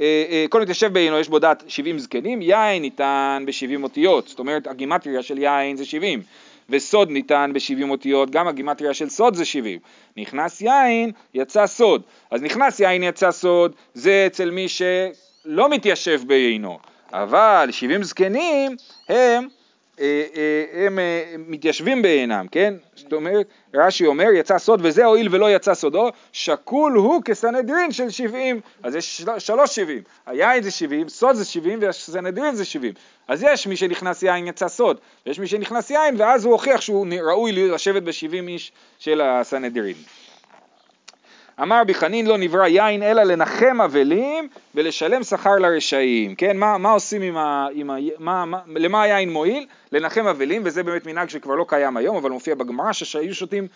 אה, 0.00 0.24
אה, 0.30 0.44
כל 0.48 0.62
מתיישב 0.62 0.92
בעינו 0.92 1.18
יש 1.18 1.28
בו 1.28 1.38
דעת 1.38 1.64
70 1.66 1.98
זקנים, 1.98 2.42
יין 2.42 2.82
ניתן 2.82 3.44
ב-70 3.46 3.82
אותיות, 3.82 4.28
זאת 4.28 4.38
אומרת 4.38 4.66
הגימטריה 4.66 5.22
של 5.22 5.38
יין 5.38 5.76
זה 5.76 5.84
70, 5.84 6.22
וסוד 6.72 7.10
ניתן 7.10 7.50
ב-70 7.54 7.90
אותיות, 7.90 8.30
גם 8.30 8.48
הגימטריה 8.48 8.94
של 8.94 9.08
סוד 9.08 9.34
זה 9.34 9.44
70. 9.44 9.78
נכנס 10.16 10.60
יין, 10.60 11.10
יצא 11.34 11.66
סוד. 11.66 12.02
אז 12.30 12.42
נכנס 12.42 12.80
יין, 12.80 13.02
יצא 13.02 13.30
סוד, 13.30 13.74
זה 13.94 14.24
אצל 14.26 14.50
מי 14.50 14.66
שלא 14.68 15.68
מתיישב 15.68 16.20
בעינו. 16.26 16.78
אבל 17.12 17.68
70 17.70 18.02
זקנים 18.02 18.76
הם 19.08 19.48
הם 20.86 20.98
אה, 20.98 21.34
מתיישבים 21.38 22.02
בעינם, 22.02 22.46
כן? 22.50 22.74
זאת 22.96 23.12
אומרת, 23.12 23.46
רש"י 23.74 24.06
אומר, 24.06 24.28
יצא 24.34 24.58
סוד 24.58 24.80
וזה 24.82 25.04
הואיל 25.04 25.28
ולא 25.30 25.54
יצא 25.54 25.74
סודו, 25.74 26.08
שקול 26.32 26.92
הוא 26.92 27.22
כסנהדרין 27.22 27.92
של 27.92 28.10
70, 28.10 28.60
אז 28.82 28.96
יש 28.96 29.18
של- 29.18 29.38
שלוש 29.38 29.74
70, 29.74 30.02
היין 30.26 30.62
זה 30.62 30.70
70, 30.70 31.08
סוד 31.08 31.36
זה 31.36 31.44
70 31.44 31.78
והסנהדרין 31.82 32.54
זה 32.54 32.64
70, 32.64 32.92
אז 33.28 33.42
יש 33.42 33.66
מי 33.66 33.76
שנכנס 33.76 34.22
יין 34.22 34.46
יצא 34.46 34.68
סוד, 34.68 34.96
ויש 35.26 35.38
מי 35.38 35.46
שנכנס 35.46 35.90
יין 35.90 36.14
ואז 36.18 36.44
הוא 36.44 36.52
הוכיח 36.52 36.80
שהוא 36.80 37.06
ראוי 37.22 37.52
לשבת 37.52 38.02
ב-70 38.02 38.48
איש 38.48 38.72
של 38.98 39.20
הסנהדרין. 39.20 39.96
אמר 41.60 41.80
רבי 41.80 41.94
חנין 41.94 42.26
לא 42.26 42.38
נברא 42.38 42.66
יין 42.66 43.02
אלא 43.02 43.22
לנחם 43.22 43.80
אבלים 43.80 44.48
ולשלם 44.74 45.22
שכר 45.22 45.54
לרשעים, 45.56 46.34
כן? 46.34 46.56
מה, 46.56 46.78
מה 46.78 46.90
עושים 46.90 47.22
עם 47.22 47.36
ה... 47.36 47.66
עם 47.72 47.90
ה 47.90 47.96
מה, 48.18 48.44
מה, 48.44 48.60
למה 48.66 49.02
היין 49.02 49.30
מועיל? 49.32 49.66
לנחם 49.92 50.26
אבלים, 50.26 50.62
וזה 50.64 50.82
באמת 50.82 51.06
מנהג 51.06 51.28
שכבר 51.28 51.54
לא 51.54 51.64
קיים 51.68 51.96
היום, 51.96 52.16
אבל 52.16 52.30
מופיע 52.30 52.54
בגמרא 52.54 52.92
שהיו 52.92 53.34
שותים, 53.34 53.66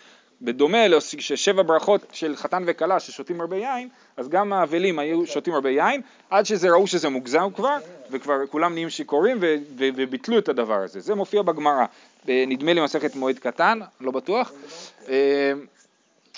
בדומה 0.41 0.87
לשבע 0.87 1.61
ברכות 1.63 2.01
של 2.11 2.35
חתן 2.35 2.63
וכלה 2.67 2.99
ששותים 2.99 3.41
הרבה 3.41 3.57
יין, 3.57 3.89
אז 4.17 4.29
גם 4.29 4.53
האבלים 4.53 4.99
היו 4.99 5.25
שותים 5.25 5.53
הרבה 5.53 5.69
יין, 5.69 6.01
עד 6.29 6.45
שזה 6.45 6.69
ראו 6.69 6.87
שזה 6.87 7.09
מוגזם 7.09 7.47
כבר, 7.55 7.77
וכבר 8.11 8.47
כולם 8.49 8.73
נהיים 8.73 8.89
שיכורים 8.89 9.37
ו- 9.41 9.55
ו- 9.77 9.89
וביטלו 9.95 10.37
את 10.39 10.49
הדבר 10.49 10.83
הזה. 10.83 10.99
זה 10.99 11.15
מופיע 11.15 11.41
בגמרא, 11.41 11.85
נדמה 12.27 12.73
לי 12.73 12.81
מסכת 12.81 13.15
מועד 13.15 13.39
קטן, 13.39 13.79
לא 14.01 14.11
בטוח. 14.11 14.51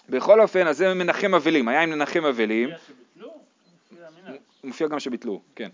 בכל 0.10 0.41
אופן, 0.41 0.67
אז 0.67 0.78
זה 0.78 0.93
מנחם 0.93 1.36
אבלים, 1.36 1.67
היה 1.67 1.82
עם 1.82 1.89
מנחם 1.89 2.26
אבלים. 2.26 2.69
מופיע 4.63 4.88
גם 4.88 5.00
שביטלו, 5.00 5.39
כן. 5.56 5.69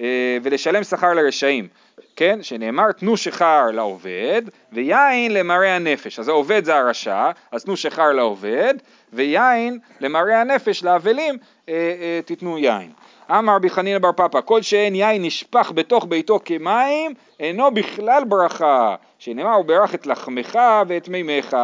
אה, 0.00 0.38
ולשלם 0.42 0.84
שכר 0.84 1.14
לרשעים, 1.14 1.68
כן? 2.16 2.42
שנאמר 2.42 2.92
תנו 2.92 3.16
שכר 3.16 3.70
לעובד 3.72 4.42
ויין 4.72 5.34
למראה 5.34 5.76
הנפש. 5.76 6.18
אז 6.18 6.28
העובד 6.28 6.64
זה 6.64 6.76
הרשע, 6.76 7.30
אז 7.52 7.64
תנו 7.64 7.76
שכר 7.76 8.12
לעובד 8.12 8.74
ויין 9.12 9.78
למראה 10.00 10.40
הנפש 10.40 10.84
לאבלים 10.84 11.38
אה, 11.68 11.74
אה, 11.74 12.20
תיתנו 12.24 12.58
יין. 12.58 12.92
אמר 13.30 13.54
רבי 13.54 13.70
חנינא 13.70 13.98
בר 13.98 14.12
פפא, 14.12 14.40
כל 14.40 14.62
שאין 14.62 14.94
יין 14.94 15.22
נשפך 15.22 15.72
בתוך 15.74 16.06
ביתו 16.08 16.40
כמים, 16.44 17.14
אינו 17.40 17.70
בכלל 17.70 18.24
ברכה, 18.24 18.96
שנאמר 19.18 19.54
הוא 19.54 19.64
ברך 19.64 19.94
את 19.94 20.06
לחמך 20.06 20.58
ואת 20.88 21.08
מימיך. 21.08 21.56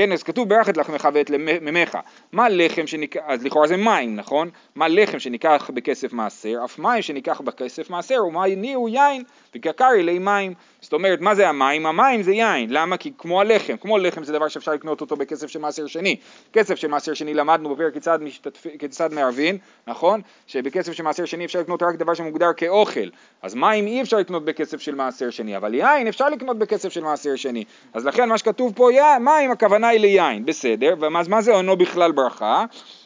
כן, 0.00 0.12
אז 0.12 0.22
כתוב 0.22 0.48
ברך 0.48 0.68
את 0.68 0.76
לחמך 0.76 1.08
ואת 1.14 1.30
מימיך. 1.60 1.98
מה 2.32 2.48
לחם 2.48 2.86
שניקח, 2.86 3.20
אז 3.26 3.44
לכאורה 3.44 3.66
זה 3.66 3.76
מים, 3.76 4.16
נכון? 4.16 4.50
מה 4.74 4.88
לחם 4.88 5.18
שניקח 5.18 5.70
בכסף 5.74 6.12
מעשר, 6.12 6.58
אף 6.64 6.78
מים 6.78 7.02
שניקח 7.02 7.40
בכסף 7.40 7.90
מעשר, 7.90 8.24
ומה 8.26 8.44
הוא 8.74 8.88
יין, 8.88 9.24
וקקרי 9.54 10.02
לי 10.02 10.18
מים. 10.18 10.54
זאת 10.80 10.92
אומרת, 10.92 11.20
מה 11.20 11.34
זה 11.34 11.48
המים? 11.48 11.86
המים 11.86 12.22
זה 12.22 12.32
יין. 12.32 12.70
למה? 12.70 12.96
כי 12.96 13.12
כמו 13.18 13.40
הלחם, 13.40 13.76
כמו 13.76 13.98
לחם 13.98 14.24
זה 14.24 14.32
דבר 14.32 14.48
שאפשר 14.48 14.72
לקנות 14.72 15.00
אותו 15.00 15.16
בכסף 15.16 15.46
של 15.46 15.58
מעשר 15.58 15.86
שני. 15.86 16.16
כסף 16.52 16.74
של 16.74 16.88
מעשר 16.88 17.14
שני 17.14 17.34
למדנו 17.34 17.74
בפרק 17.74 17.92
כיצד, 17.92 18.22
משתתפ... 18.22 18.66
כיצד 18.78 19.12
מערבין, 19.12 19.58
נכון? 19.86 20.20
שבכסף 20.46 20.92
של 20.92 21.02
מעשר 21.02 21.24
שני 21.24 21.44
אפשר 21.44 21.60
לקנות 21.60 21.82
רק 21.82 21.94
דבר 21.94 22.14
שמוגדר 22.14 22.52
כאוכל. 22.56 23.08
אז 23.42 23.54
מים 23.54 23.86
אי 23.86 24.02
אפשר 24.02 24.16
לקנות 24.16 24.44
בכסף 24.44 24.80
של 24.80 24.94
מעשר 24.94 25.30
שני, 25.30 25.56
אבל 25.56 25.74
יין 25.74 26.06
אפשר 26.06 26.28
לקנות 26.28 26.58
בכסף 26.58 26.88
של 26.88 27.02
מעשר 27.02 27.36
שני. 27.36 27.64
אז 27.94 28.06
לכן 28.06 28.28
מה 28.28 28.38
שכתוב 28.38 28.72
פה, 28.76 28.92
יא, 28.92 29.18
מים, 29.20 29.50
הכוונה 29.50 29.88
היא 29.88 30.00
ליין, 30.00 30.46
בסדר, 30.46 30.94
ואז 31.00 31.28
מה 31.28 31.40
זה 31.42 31.52
עונו 31.52 31.76
בכלל 31.76 32.12
ברכה? 32.12 32.64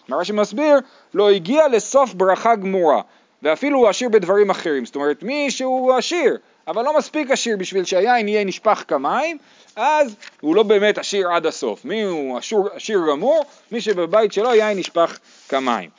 מה 0.09 0.17
רש"י 0.17 0.33
מסביר, 0.33 0.79
לא 1.15 1.31
הגיע 1.31 1.69
לסוף 1.69 2.15
ברכה 2.15 2.55
גמורה, 2.55 3.03
ואפילו 3.45 3.79
הוא 3.79 3.89
עשיר 3.89 4.09
בדברים 4.09 4.51
אחרים, 4.51 4.85
זאת 4.85 4.97
אומרת 4.97 5.23
מי 5.23 5.51
שהוא 5.51 5.95
עשיר, 5.95 6.37
אבל 6.67 6.85
לא 6.85 6.99
מספיק 6.99 7.31
עשיר 7.31 7.57
בשביל 7.57 7.85
שהיין 7.85 8.29
יהיה 8.29 8.45
נשפך 8.45 8.85
כמים, 8.89 9.39
אז 9.77 10.17
הוא 10.41 10.57
לא 10.57 10.63
באמת 10.63 10.99
עשיר 10.99 11.29
עד 11.29 11.47
הסוף. 11.47 11.85
מי 11.85 12.03
הוא 12.03 12.39
עשיר, 12.39 12.59
עשיר 12.75 13.01
גמור? 13.11 13.45
מי 13.73 13.81
שבבית 13.81 14.33
שלו 14.33 14.55
יין 14.55 14.79
נשפך 14.79 15.19
כמים. 15.49 15.91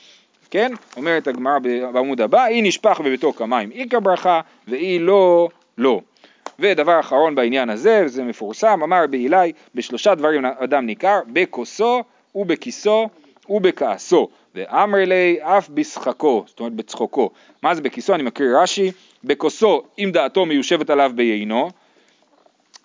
כן? 0.51 0.71
אומרת 0.97 1.27
הגמרא 1.27 1.59
בעמוד 1.93 2.21
הבא, 2.21 2.47
אי 2.47 2.61
נשפך 2.61 3.01
בביתו 3.05 3.33
כמים 3.33 3.71
איכא 3.71 3.99
ברכה, 3.99 4.41
ואי 4.67 4.99
לא, 4.99 5.49
לא. 5.77 6.01
ודבר 6.59 6.99
אחרון 6.99 7.35
בעניין 7.35 7.69
הזה, 7.69 8.03
זה 8.05 8.23
מפורסם, 8.23 8.79
אמר 8.83 9.07
בעילי, 9.09 9.51
בשלושה 9.75 10.15
דברים 10.15 10.45
אדם 10.45 10.85
ניכר, 10.85 11.19
בכוסו 11.27 12.03
ובכיסו 12.35 13.09
ובכעסו, 13.49 14.29
ואמר 14.55 14.99
לי 15.05 15.37
אף 15.41 15.69
בשחקו, 15.69 16.43
זאת 16.47 16.59
אומרת 16.59 16.73
בצחוקו. 16.73 17.29
מה 17.63 17.75
זה 17.75 17.81
בכיסו? 17.81 18.15
אני 18.15 18.23
מקריא 18.23 18.57
רש"י, 18.57 18.91
בכוסו 19.23 19.83
אם 19.99 20.09
דעתו 20.13 20.45
מיושבת 20.45 20.89
עליו 20.89 21.11
ביינו, 21.15 21.69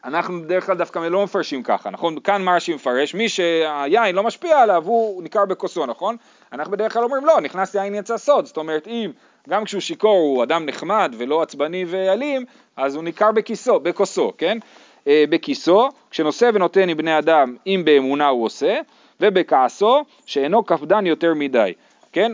אנחנו 0.04 0.42
בדרך 0.42 0.66
כלל 0.66 0.76
דווקא 0.76 0.98
לא 0.98 1.24
מפרשים 1.24 1.62
ככה, 1.62 1.90
נכון? 1.90 2.20
כאן 2.20 2.42
מה 2.42 2.56
רש"י 2.56 2.74
מפרש, 2.74 3.14
מי 3.14 3.28
שהיין 3.28 4.14
לא 4.14 4.22
משפיע 4.22 4.58
עליו 4.58 4.84
הוא 4.86 5.22
ניכר 5.22 5.46
בכוסו, 5.46 5.86
נכון? 5.86 6.16
אנחנו 6.52 6.72
בדרך 6.72 6.92
כלל 6.92 7.02
אומרים 7.02 7.24
לא, 7.24 7.40
נכנס 7.40 7.74
יין 7.74 7.94
יצא 7.94 8.16
סוד, 8.16 8.46
זאת 8.46 8.56
אומרת 8.56 8.88
אם 8.88 9.10
גם 9.48 9.64
כשהוא 9.64 9.80
שיכור 9.80 10.18
הוא 10.18 10.42
אדם 10.42 10.66
נחמד 10.66 11.14
ולא 11.18 11.42
עצבני 11.42 11.84
ואלים, 11.88 12.44
אז 12.76 12.94
הוא 12.94 13.04
ניכר 13.04 13.32
בכיסו, 13.32 13.80
בכוסו, 13.80 14.32
כן? 14.38 14.58
אה, 15.06 15.24
בכיסו, 15.28 15.88
כשנושא 16.10 16.50
ונותן 16.54 16.88
עם 16.88 16.96
בני 16.96 17.18
אדם, 17.18 17.56
אם 17.66 17.82
באמונה 17.84 18.28
הוא 18.28 18.44
עושה, 18.44 18.80
ובכעסו, 19.20 20.04
שאינו 20.26 20.64
קפדן 20.64 21.06
יותר 21.06 21.34
מדי, 21.34 21.72
כן? 22.12 22.32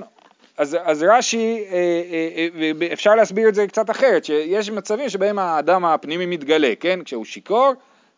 אז, 0.58 0.76
אז 0.84 1.02
רש"י, 1.02 1.64
אה, 1.70 1.76
אה, 1.76 2.46
אה, 2.82 2.92
אפשר 2.92 3.14
להסביר 3.14 3.48
את 3.48 3.54
זה 3.54 3.66
קצת 3.66 3.90
אחרת, 3.90 4.24
שיש 4.24 4.70
מצבים 4.70 5.08
שבהם 5.08 5.38
האדם 5.38 5.84
הפנימי 5.84 6.26
מתגלה, 6.26 6.72
כן? 6.80 7.04
כשהוא 7.04 7.24
שיכור, 7.24 7.72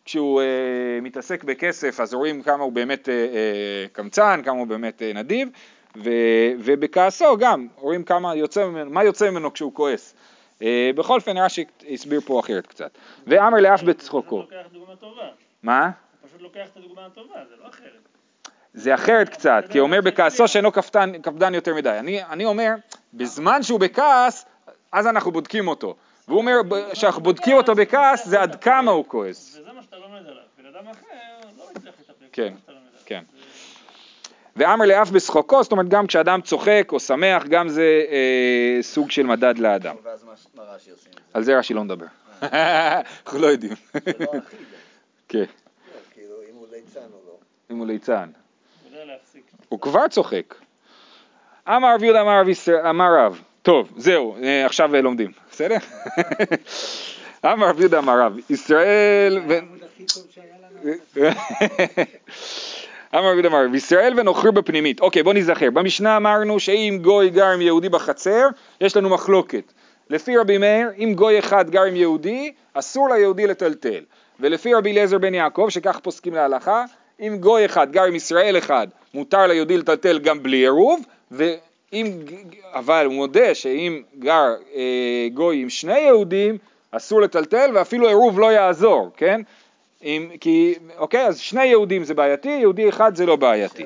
כשהוא 0.05 0.41
מתעסק 1.01 1.43
בכסף 1.43 1.99
אז 1.99 2.13
רואים 2.13 2.43
כמה 2.43 2.63
הוא 2.63 2.71
באמת 2.71 3.09
קמצן, 3.91 4.41
כמה 4.45 4.59
הוא 4.59 4.67
באמת 4.67 5.01
נדיב, 5.15 5.49
ו, 5.95 6.09
ובכעסו 6.59 7.37
גם, 7.37 7.67
רואים 7.75 8.03
כמה 8.03 8.35
יוצא 8.35 8.65
ממנו, 8.65 8.91
מה 8.91 9.03
יוצא 9.03 9.29
ממנו 9.29 9.53
כשהוא 9.53 9.73
כועס. 9.73 10.15
בכל 10.95 11.15
אופן 11.15 11.37
רש"י 11.37 11.65
הסביר 11.89 12.21
פה 12.21 12.39
אחרת 12.39 12.67
קצת. 12.67 12.97
ואמר 13.27 13.59
לאף 13.59 13.83
בצחוקו. 13.83 14.43
מה? 15.63 15.89
פשוט 16.27 16.41
לוקח 16.41 16.67
את 16.71 16.77
הדוגמה 16.77 17.05
הטובה, 17.05 17.39
זה 17.49 17.55
לא 17.63 17.69
אחרת. 17.69 18.08
זה 18.73 18.95
אחרת 18.95 19.29
קצת, 19.29 19.63
כי 19.69 19.77
הוא 19.77 19.85
אומר 19.85 20.01
בכעסו 20.01 20.47
שאינו 20.47 20.71
קפדן, 20.71 21.21
קפדן 21.21 21.53
יותר 21.53 21.75
מדי. 21.75 21.89
אני, 21.89 22.23
אני 22.23 22.45
אומר, 22.45 22.73
בזמן 23.13 23.63
שהוא 23.63 23.79
בכעס, 23.79 24.45
אז 24.91 25.07
אנחנו 25.07 25.31
בודקים 25.31 25.67
אותו. 25.67 25.95
והוא 26.27 26.39
אומר 26.39 26.55
שאנחנו 26.93 27.21
בודקים 27.21 27.57
אותו 27.57 27.75
בכעס, 27.75 28.27
זה 28.27 28.41
עד 28.41 28.55
כמה 28.55 28.91
הוא 28.91 29.05
כועס. 29.07 29.57
וזה 29.61 29.73
מה 29.75 29.83
שאתה 29.83 29.95
לומד 29.95 30.27
עליו. 30.27 30.43
בן 30.57 30.65
אדם 30.65 30.87
אחר 30.87 31.47
לא 31.57 31.63
יצטרך 31.75 31.93
לטפל. 31.99 32.25
כן, 32.31 32.43
זה 32.43 32.49
מה 32.49 32.57
שאתה 32.59 32.71
לומד 32.71 32.83
עליו. 32.87 32.99
כן. 33.05 33.23
ואמר 34.55 34.85
לאף 34.85 35.09
בשחוקו, 35.09 35.63
זאת 35.63 35.71
אומרת 35.71 35.89
גם 35.89 36.07
כשאדם 36.07 36.41
צוחק 36.41 36.89
או 36.91 36.99
שמח, 36.99 37.43
גם 37.45 37.69
זה 37.69 38.03
אה, 38.09 38.77
סוג 38.81 39.11
של 39.11 39.23
מדד 39.23 39.57
לאדם. 39.57 39.95
ואז 40.03 40.23
מה 40.55 40.63
רש"י 40.63 40.91
עושים? 40.91 41.11
על 41.33 41.43
זה 41.43 41.57
רש"י 41.57 41.73
לא 41.73 41.83
מדבר. 41.83 42.05
אנחנו 42.41 43.39
לא 43.39 43.47
יודעים. 43.47 43.73
זה 43.93 44.11
לא 44.19 44.25
אחיד. 44.25 44.59
כן, 45.29 45.43
כאילו, 46.13 46.35
אם 46.49 46.55
הוא 46.55 46.67
ליצן 46.71 46.99
או 46.99 47.19
לא. 47.27 47.37
אם 47.71 47.77
הוא 47.77 47.87
ליצן. 47.87 48.29
הוא 49.09 49.13
יודע 49.13 49.23
להפסיק. 49.23 49.51
הוא 49.69 49.79
כבר 49.79 50.07
צוחק. 50.07 50.55
אמר 51.67 51.95
רב 51.95 52.03
יהודה 52.03 52.21
אמר 52.89 53.15
רב 53.17 53.41
טוב, 53.61 53.91
זהו, 53.97 54.35
אה, 54.43 54.65
עכשיו 54.65 54.95
אה, 54.95 55.01
לומדים, 55.01 55.31
בסדר? 55.51 55.77
אמר 57.53 57.69
רב 57.69 57.79
יהודה 57.79 57.99
אמר 57.99 58.21
רב, 58.21 58.37
ישראל 58.49 59.41
ו... 59.47 59.59
אמר 63.15 63.31
רבי 63.31 63.47
אמר, 63.47 63.65
וישראל 63.71 64.13
ונוכר 64.19 64.51
בפנימית. 64.51 64.99
אוקיי, 64.99 65.23
בוא 65.23 65.33
נזכר. 65.33 65.69
במשנה 65.71 66.17
אמרנו 66.17 66.59
שאם 66.59 66.99
גוי 67.01 67.29
גר 67.29 67.45
עם 67.45 67.61
יהודי 67.61 67.89
בחצר, 67.89 68.47
יש 68.81 68.97
לנו 68.97 69.09
מחלוקת. 69.09 69.73
לפי 70.09 70.37
רבי 70.37 70.57
מאיר, 70.57 70.89
אם 70.97 71.13
גוי 71.15 71.39
אחד 71.39 71.69
גר 71.69 71.83
עם 71.83 71.95
יהודי, 71.95 72.53
אסור 72.73 73.09
ליהודי 73.09 73.47
לטלטל. 73.47 74.03
ולפי 74.39 74.73
רבי 74.73 74.91
אליעזר 74.91 75.17
בן 75.17 75.33
יעקב, 75.33 75.67
שכך 75.69 75.99
פוסקים 75.99 76.33
להלכה, 76.33 76.85
אם 77.19 77.37
גוי 77.39 77.65
אחד 77.65 77.91
גר 77.91 78.03
עם 78.03 78.15
ישראל 78.15 78.57
אחד, 78.57 78.87
מותר 79.13 79.47
ליהודי 79.47 79.77
לטלטל 79.77 80.19
גם 80.19 80.43
בלי 80.43 80.57
עירוב, 80.57 81.05
ואם, 81.31 82.11
אבל 82.73 83.05
הוא 83.05 83.13
מודה 83.13 83.55
שאם 83.55 84.01
גר 84.19 84.55
אה, 84.75 85.27
גוי 85.33 85.61
עם 85.61 85.69
שני 85.69 85.99
יהודים, 85.99 86.57
אסור 86.91 87.21
לטלטל 87.21 87.71
ואפילו 87.73 88.07
עירוב 88.07 88.39
לא 88.39 88.51
יעזור, 88.51 89.11
כן? 89.17 89.41
אם, 90.03 90.29
כי, 90.39 90.75
אוקיי, 90.97 91.25
אז 91.25 91.39
שני 91.39 91.65
יהודים 91.65 92.03
זה 92.03 92.13
בעייתי, 92.13 92.49
יהודי 92.49 92.89
אחד 92.89 93.15
זה 93.15 93.25
לא 93.25 93.35
בעייתי. 93.35 93.83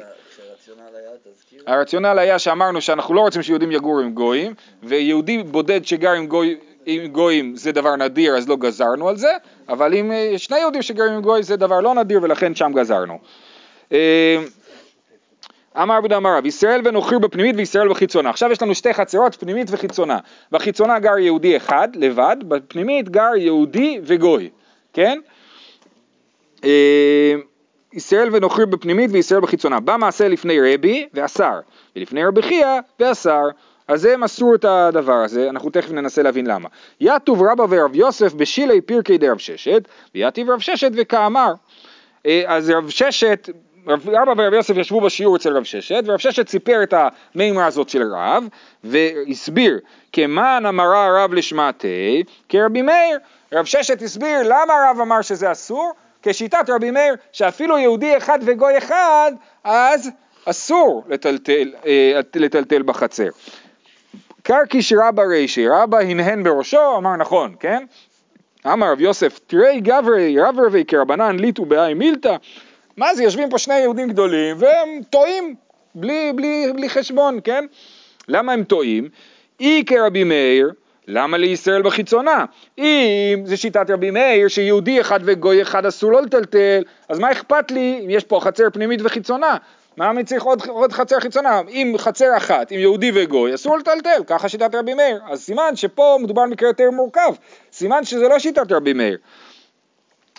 תזכיר, 1.33 1.63
הרציונל 1.67 2.19
היה 2.19 2.39
שאמרנו 2.39 2.81
שאנחנו 2.81 3.13
לא 3.13 3.21
רוצים 3.21 3.43
שיהודים 3.43 3.71
יגורו 3.71 3.99
עם 3.99 4.13
גויים, 4.13 4.53
ויהודי 4.83 5.43
בודד 5.43 5.85
שגר 5.85 6.11
עם, 6.11 6.27
גוי, 6.27 6.57
עם 6.85 7.07
גויים 7.07 7.55
זה 7.55 7.71
דבר 7.71 7.95
נדיר 7.95 8.37
אז 8.37 8.49
לא 8.49 8.55
גזרנו 8.55 9.09
על 9.09 9.17
זה, 9.17 9.31
אבל 9.69 9.93
אם 9.93 10.11
אה, 10.11 10.33
שני 10.37 10.59
יהודים 10.59 10.81
שגרים 10.81 11.11
עם 11.11 11.21
גוי 11.21 11.43
זה 11.43 11.55
דבר 11.55 11.79
לא 11.79 11.93
נדיר 11.93 12.19
ולכן 12.23 12.55
שם 12.55 12.71
גזרנו. 12.75 13.19
אה, 13.91 14.43
אמר 15.81 15.97
רבי 15.97 16.15
אמר 16.15 16.37
רב, 16.37 16.45
ישראל 16.45 16.81
ונוכר 16.85 17.19
בפנימית 17.19 17.55
וישראל 17.57 17.89
בחיצונה. 17.89 18.29
עכשיו 18.29 18.51
יש 18.51 18.61
לנו 18.61 18.75
שתי 18.75 18.93
חצרות, 18.93 19.35
פנימית 19.35 19.67
וחיצונה. 19.71 20.17
בחיצונה 20.51 20.99
גר 20.99 21.17
יהודי 21.17 21.57
אחד 21.57 21.87
לבד, 21.95 22.37
בפנימית 22.47 23.09
גר 23.09 23.35
יהודי 23.37 23.99
וגוי, 24.03 24.49
כן? 24.93 25.19
אה, 26.63 27.33
ישראל 27.93 28.29
ונוכרי 28.31 28.65
בפנימית 28.65 29.11
וישראל 29.13 29.41
בחיצונה. 29.41 29.79
בא 29.79 29.97
מעשה 29.97 30.27
לפני 30.27 30.73
רבי 30.73 31.07
ואסר, 31.13 31.59
ולפני 31.95 32.25
רבי 32.25 32.41
חייא 32.41 32.79
ואסר. 32.99 33.43
אז 33.87 34.05
הם 34.05 34.23
אסרו 34.23 34.55
את 34.55 34.65
הדבר 34.65 35.13
הזה, 35.13 35.49
אנחנו 35.49 35.69
תכף 35.69 35.91
ננסה 35.91 36.23
להבין 36.23 36.47
למה. 36.47 36.69
יתוב 36.99 37.43
רבא 37.43 37.65
ורב 37.69 37.95
יוסף 37.95 38.33
בשילי 38.33 38.81
פירקי 38.81 39.17
דרב 39.17 39.37
ששת, 39.37 39.87
ויתיב 40.15 40.49
רב 40.49 40.59
ששת 40.59 40.91
וכאמר. 40.95 41.53
אה, 42.25 42.43
אז 42.47 42.69
רב 42.69 42.89
ששת, 42.89 43.49
רב- 43.87 44.09
רבא 44.09 44.33
ורב 44.37 44.53
יוסף 44.53 44.77
ישבו 44.77 45.01
בשיעור 45.01 45.35
אצל 45.35 45.57
רב 45.57 45.63
ששת, 45.63 46.03
ורב 46.05 46.17
ששת 46.17 46.47
סיפר 46.47 46.83
את 46.83 46.93
המימרה 46.97 47.65
הזאת 47.65 47.89
של 47.89 48.03
רב, 48.13 48.43
והסביר, 48.83 49.79
כמאן 50.11 50.65
אמרה 50.65 51.23
רב 51.23 51.33
לשמעתי, 51.33 52.23
כרבי 52.49 52.81
מאיר. 52.81 53.17
רב 53.53 53.65
ששת 53.65 54.01
הסביר 54.01 54.43
למה 54.43 54.73
הרב 54.73 54.99
אמר 55.01 55.21
שזה 55.21 55.51
אסור, 55.51 55.91
כשיטת 56.23 56.69
רבי 56.69 56.91
מאיר, 56.91 57.15
שאפילו 57.31 57.77
יהודי 57.77 58.17
אחד 58.17 58.39
וגוי 58.41 58.77
אחד, 58.77 59.31
אז 59.63 60.09
אסור 60.45 61.03
לטלטל, 61.09 61.73
אה, 61.85 62.19
לטלטל 62.35 62.81
בחצר. 62.83 63.27
קרקיש 64.43 64.93
רבא 64.93 65.23
רישי, 65.23 65.67
רבא 65.67 65.99
הנהן 65.99 66.43
בראשו, 66.43 66.97
אמר 66.97 67.15
נכון, 67.15 67.55
כן? 67.59 67.85
אמר 68.73 68.91
רב 68.91 69.01
יוסף, 69.01 69.39
תראי 69.47 69.81
גברי, 69.81 70.39
רב 70.39 70.55
רבי 70.65 70.85
כרבנן 70.85 71.39
ליטו 71.39 71.65
באי 71.65 71.93
מילתא, 71.93 72.35
מה 72.97 73.15
זה, 73.15 73.23
יושבים 73.23 73.49
פה 73.49 73.57
שני 73.57 73.79
יהודים 73.79 74.09
גדולים 74.09 74.55
והם 74.59 74.89
טועים 75.09 75.55
בלי, 75.95 76.33
בלי, 76.35 76.65
בלי 76.75 76.89
חשבון, 76.89 77.39
כן? 77.43 77.65
למה 78.27 78.53
הם 78.53 78.63
טועים? 78.63 79.09
אי 79.59 79.83
כרבי 79.85 80.23
מאיר, 80.23 80.71
למה 81.07 81.37
לישראל 81.37 81.81
בחיצונה? 81.81 82.45
אם 82.77 83.41
זה 83.45 83.57
שיטת 83.57 83.89
רבי 83.89 84.11
מאיר 84.11 84.47
שיהודי 84.47 85.01
אחד 85.01 85.19
וגוי 85.23 85.61
אחד 85.61 85.85
אסור 85.85 86.11
לו 86.11 86.21
לטלטל, 86.21 86.83
אז 87.09 87.19
מה 87.19 87.31
אכפת 87.31 87.71
לי 87.71 87.99
אם 88.05 88.09
יש 88.09 88.23
פה 88.23 88.39
חצר 88.43 88.69
פנימית 88.73 88.99
וחיצונה? 89.03 89.57
מה 89.97 90.09
אני 90.09 90.23
צריך 90.23 90.43
עוד, 90.43 90.61
עוד 90.67 90.93
חצר 90.93 91.19
חיצונה? 91.19 91.61
אם 91.69 91.95
חצר 91.97 92.37
אחת, 92.37 92.71
עם 92.71 92.79
יהודי 92.79 93.11
וגוי, 93.15 93.55
אסור 93.55 93.77
לטלטל, 93.77 94.23
ככה 94.27 94.49
שיטת 94.49 94.75
רבי 94.75 94.93
מאיר. 94.93 95.21
אז 95.29 95.41
סימן 95.41 95.75
שפה 95.75 96.17
מדובר 96.21 96.41
על 96.41 96.49
מקרה 96.49 96.69
יותר 96.69 96.91
מורכב, 96.91 97.33
סימן 97.71 98.03
שזה 98.03 98.27
לא 98.27 98.39
שיטת 98.39 98.71
רבי 98.71 98.93
מאיר. 98.93 99.17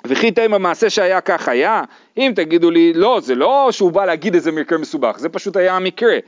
וכי 0.07 0.31
תימא 0.31 0.59
מעשה 0.59 0.91
שהיה 0.91 1.21
כך 1.21 1.49
היה, 1.49 1.83
אם 2.17 2.33
תגידו 2.37 2.71
לי, 2.71 2.93
לא, 2.93 3.21
זה 3.23 3.35
לא 3.35 3.69
שהוא 3.71 3.93
בא 3.93 4.05
להגיד 4.05 4.35
איזה 4.35 4.53
מקרה 4.53 4.79
מסובך, 4.79 5.19
זה 5.19 5.29
פשוט 5.29 5.57
היה 5.57 5.77
המקרה. 5.77 6.19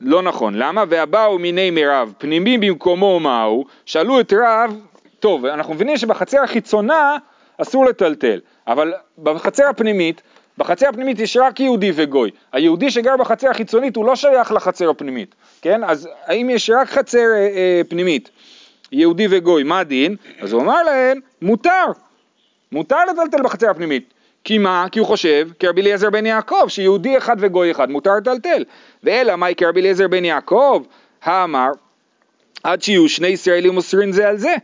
לא 0.00 0.22
נכון, 0.22 0.54
למה? 0.54 0.84
והבאו 0.88 1.38
מיני 1.38 1.70
מרב, 1.70 2.12
פנימי 2.18 2.58
במקומו 2.58 3.20
מהו, 3.20 3.64
שאלו 3.86 4.20
את 4.20 4.32
רב, 4.32 4.80
טוב, 5.20 5.46
אנחנו 5.46 5.74
מבינים 5.74 5.96
שבחצר 5.96 6.42
החיצונה 6.42 7.16
אסור 7.58 7.86
לטלטל, 7.86 8.40
אבל 8.66 8.92
בחצר 9.22 9.68
הפנימית, 9.68 10.22
בחצר 10.58 10.88
הפנימית 10.88 11.18
יש 11.18 11.36
רק 11.36 11.60
יהודי 11.60 11.92
וגוי, 11.94 12.30
היהודי 12.52 12.90
שגר 12.90 13.16
בחצר 13.16 13.50
החיצונית 13.50 13.96
הוא 13.96 14.04
לא 14.04 14.16
שייך 14.16 14.52
לחצר 14.52 14.90
הפנימית, 14.90 15.34
כן? 15.62 15.84
אז 15.84 16.08
האם 16.24 16.50
יש 16.50 16.70
רק 16.70 16.88
חצר 16.88 17.18
אה, 17.18 17.48
אה, 17.56 17.80
פנימית, 17.88 18.30
יהודי 18.92 19.26
וגוי, 19.30 19.62
מה 19.62 19.78
הדין? 19.78 20.16
אז 20.40 20.52
הוא 20.52 20.62
אמר 20.62 20.82
להם, 20.82 21.20
מותר, 21.42 21.84
מותר 22.72 23.04
לטלטל 23.10 23.42
בחצר 23.42 23.70
הפנימית. 23.70 24.12
כי 24.44 24.58
מה? 24.58 24.86
כי 24.92 24.98
הוא 24.98 25.06
חושב, 25.06 25.48
כרבי 25.58 25.80
אליעזר 25.80 26.10
בן 26.10 26.26
יעקב, 26.26 26.68
שיהודי 26.68 27.18
אחד 27.18 27.36
וגוי 27.38 27.70
אחד 27.70 27.90
מותר 27.90 28.16
לטלטל. 28.16 28.64
ואלא 29.02 29.36
מאי 29.36 29.54
כרבי 29.56 29.80
אליעזר 29.80 30.08
בן 30.08 30.24
יעקב, 30.24 30.82
האמר, 31.22 31.70
עד 32.62 32.82
שיהיו 32.82 33.08
שני 33.08 33.28
ישראלים 33.28 33.74
מוסרים 33.74 34.12
זה 34.12 34.28
על 34.28 34.36
זה, 34.36 34.54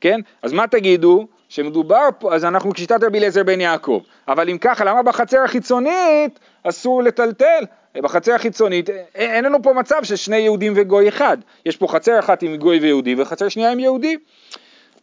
כן? 0.00 0.20
אז 0.42 0.52
מה 0.52 0.66
תגידו? 0.66 1.26
שמדובר 1.50 2.08
פה, 2.18 2.34
אז 2.34 2.44
אנחנו 2.44 2.72
כשיטת 2.74 3.04
רבי 3.04 3.18
אליעזר 3.18 3.42
בן 3.42 3.60
יעקב. 3.60 4.00
אבל 4.28 4.50
אם 4.50 4.58
ככה, 4.58 4.84
למה 4.84 5.02
בחצר 5.02 5.38
החיצונית 5.38 6.38
אסור 6.62 7.02
לטלטל? 7.02 7.64
בחצר 7.96 8.34
החיצונית 8.34 8.90
אין 9.14 9.44
לנו 9.44 9.62
פה 9.62 9.72
מצב 9.72 10.02
של 10.02 10.16
שני 10.16 10.36
יהודים 10.36 10.72
וגוי 10.76 11.08
אחד. 11.08 11.38
יש 11.66 11.76
פה 11.76 11.88
חצר 11.88 12.18
אחת 12.18 12.42
עם 12.42 12.56
גוי 12.56 12.78
ויהודי 12.78 13.14
וחצר 13.18 13.48
שנייה 13.48 13.72
עם 13.72 13.80
יהודי. 13.80 14.16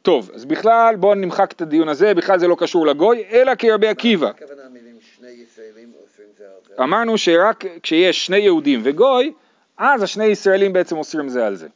טוב, 0.01 0.31
אז 0.33 0.45
בכלל 0.45 0.95
בואו 0.95 1.15
נמחק 1.15 1.51
את 1.51 1.61
הדיון 1.61 1.89
הזה, 1.89 2.13
בכלל 2.13 2.39
זה 2.39 2.47
לא 2.47 2.55
קשור 2.59 2.87
לגוי, 2.87 3.23
אלא 3.31 3.55
כרבי 3.55 3.87
עקיבא. 3.87 4.31
אמרנו 6.79 7.17
שרק 7.17 7.63
כשיש 7.83 8.25
שני 8.25 8.37
יהודים 8.37 8.81
וגוי, 8.83 9.33
אז 9.77 10.03
השני 10.03 10.25
ישראלים 10.25 10.73
בעצם 10.73 10.97
אוסרים 10.97 11.29
זה 11.29 11.47
על 11.47 11.55
זה. 11.55 11.67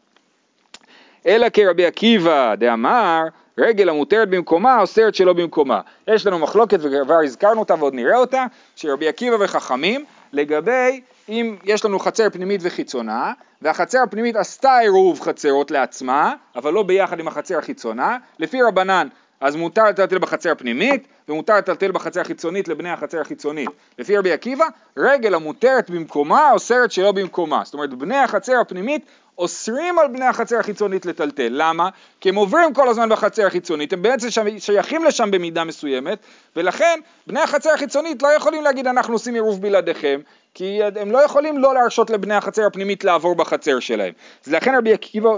אלא 1.26 1.48
כרבי 1.54 1.86
עקיבא 1.86 2.56
דאמר, 2.56 3.24
רגל 3.62 3.90
המותרת 3.90 4.30
במקומה 4.30 4.80
אוסרת 4.80 5.16
שלא 5.16 5.34
במקומה. 5.34 5.82
יש 6.08 6.28
לנו 6.28 6.40
מחלוקת 6.40 6.80
וכבר 6.82 7.20
הזכרנו 7.24 7.60
אותה 7.60 7.76
ועוד 7.80 7.94
נראה 7.94 8.18
אותה, 8.18 8.46
שרבי 8.76 9.08
עקיבא 9.08 9.36
וחכמים, 9.40 10.06
לגבי 10.34 11.02
אם 11.30 11.56
יש 11.64 11.86
לנו 11.86 12.00
חצר 12.00 12.30
פנימית 12.30 12.62
וחיצונה, 12.64 13.34
והחצר 13.62 14.00
הפנימית 14.04 14.36
עשתה 14.36 14.78
עירוב 14.78 15.20
חצרות 15.20 15.72
לעצמה, 15.72 16.34
אבל 16.56 16.74
לא 16.74 16.84
ביחד 16.84 17.20
עם 17.20 17.28
החצר 17.28 17.58
החיצונה, 17.58 18.18
לפי 18.40 18.62
רבנן 18.62 19.08
אז 19.42 19.56
מותר 19.56 19.84
לטלטל 19.84 20.18
בחצר 20.18 20.52
הפנימית, 20.52 21.08
ומותר 21.30 21.58
לטלטל 21.58 21.92
בחצר 21.92 22.22
החיצונית 22.22 22.68
לבני 22.68 22.90
החצר 22.90 23.22
החיצונית. 23.22 23.70
לפי 24.00 24.18
רבי 24.18 24.32
עקיבא, 24.32 24.66
רגל 24.98 25.34
המותרת 25.34 25.90
במקומה 25.90 26.52
אוסרת 26.52 26.92
שלא 26.92 27.12
במקומה. 27.12 27.62
זאת 27.66 27.74
אומרת, 27.74 27.94
בני 27.94 28.18
החצר 28.18 28.60
הפנימית 28.60 29.06
אוסרים 29.38 30.00
על 30.00 30.08
בני 30.08 30.26
החצר 30.26 30.60
החיצונית 30.60 31.06
לטלטל. 31.06 31.48
למה? 31.52 31.90
כי 32.20 32.30
הם 32.30 32.36
עוברים 32.36 32.74
כל 32.74 32.88
הזמן 32.88 33.10
בחצר 33.10 33.46
החיצונית, 33.46 33.94
הם 33.94 34.02
בעצם 34.02 34.28
שייכים 34.60 35.04
לשם 35.04 35.32
במידה 35.32 35.64
מסוימת, 35.64 36.20
ולכן 36.56 37.00
בני 37.28 37.40
החצר 37.40 37.70
החיצונית 37.70 38.24
לא 38.24 38.28
יכולים 38.28 38.64
להגיד 38.64 38.88
אנחנו 38.88 39.14
עושים 39.14 39.34
עירוב 39.34 39.62
בלעדיכם, 39.62 40.20
כי 40.54 40.80
הם 40.84 41.12
לא 41.12 41.18
יכולים 41.18 41.58
לא 41.58 41.74
להרשות 41.74 42.10
לבני 42.10 42.36
החצר 42.36 42.66
הפנימית 42.66 43.04
לעבור 43.04 43.36
בחצר 43.36 43.80
שלהם. 43.80 44.14
אז 44.46 44.54
לכן 44.54 44.76
רבי 44.76 44.94
עקיבא... 44.94 45.30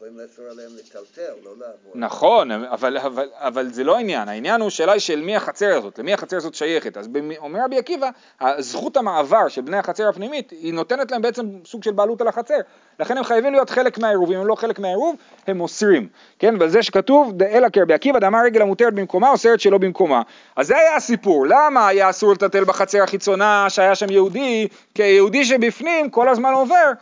יכולים 0.00 0.18
לאסור 0.18 0.44
עליהם 0.50 0.70
לטלטל, 0.78 1.32
לא 1.44 1.50
לעבור. 1.50 1.92
נכון, 1.94 2.50
אבל, 2.50 2.98
אבל, 2.98 3.28
אבל 3.34 3.72
זה 3.72 3.84
לא 3.84 3.96
העניין, 3.96 4.28
העניין 4.28 4.60
הוא 4.60 4.70
שאלה 4.70 5.00
של 5.00 5.20
מי 5.20 5.36
החצר 5.36 5.76
הזאת, 5.78 5.98
למי 5.98 6.14
החצר 6.14 6.36
הזאת 6.36 6.54
שייכת. 6.54 6.96
אז 6.96 7.08
אומר 7.38 7.60
רבי 7.64 7.78
עקיבא, 7.78 8.10
זכות 8.58 8.96
המעבר 8.96 9.48
של 9.48 9.60
בני 9.60 9.76
החצר 9.76 10.08
הפנימית, 10.08 10.50
היא 10.50 10.74
נותנת 10.74 11.10
להם 11.10 11.22
בעצם 11.22 11.46
סוג 11.64 11.82
של 11.82 11.90
בעלות 11.90 12.20
על 12.20 12.28
החצר. 12.28 12.58
לכן 13.00 13.18
הם 13.18 13.24
חייבים 13.24 13.52
להיות 13.52 13.70
חלק 13.70 13.98
מהעירוב, 13.98 14.30
אם 14.30 14.38
הם 14.38 14.46
לא 14.46 14.54
חלק 14.54 14.78
מהעירוב, 14.78 15.16
הם 15.46 15.60
אוסרים. 15.60 16.08
כן, 16.38 16.54
ועל 16.60 16.68
זה 16.68 16.82
שכתוב, 16.82 17.42
אלא 17.42 17.68
כרבי 17.72 17.94
עקיבא, 17.94 18.18
דאמר 18.18 18.44
רגל 18.44 18.62
המותרת 18.62 18.94
במקומה, 18.94 19.30
אוסרת 19.30 19.60
שלא 19.60 19.78
במקומה. 19.78 20.22
אז 20.56 20.66
זה 20.66 20.76
היה 20.76 20.96
הסיפור, 20.96 21.46
למה 21.46 21.88
היה 21.88 22.10
אסור 22.10 22.32
לטלטל 22.32 22.64
בחצר 22.64 23.02
החיצונה 23.02 23.66
שהיה 23.68 23.94
שם 23.94 24.10
יהודי, 24.10 24.68
כי 24.94 25.02
היהודי 25.02 25.44
שבפנים 25.44 26.10
כל 26.10 26.28
הזמן 26.28 26.52
עובר, 26.52 26.92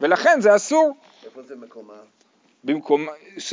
ולכן 0.00 0.40
זה 0.40 0.56
אסור. 0.56 0.96
איפה 1.24 1.42
זה 1.42 1.54
מקומה? 1.56 1.94
במקום, 2.66 3.06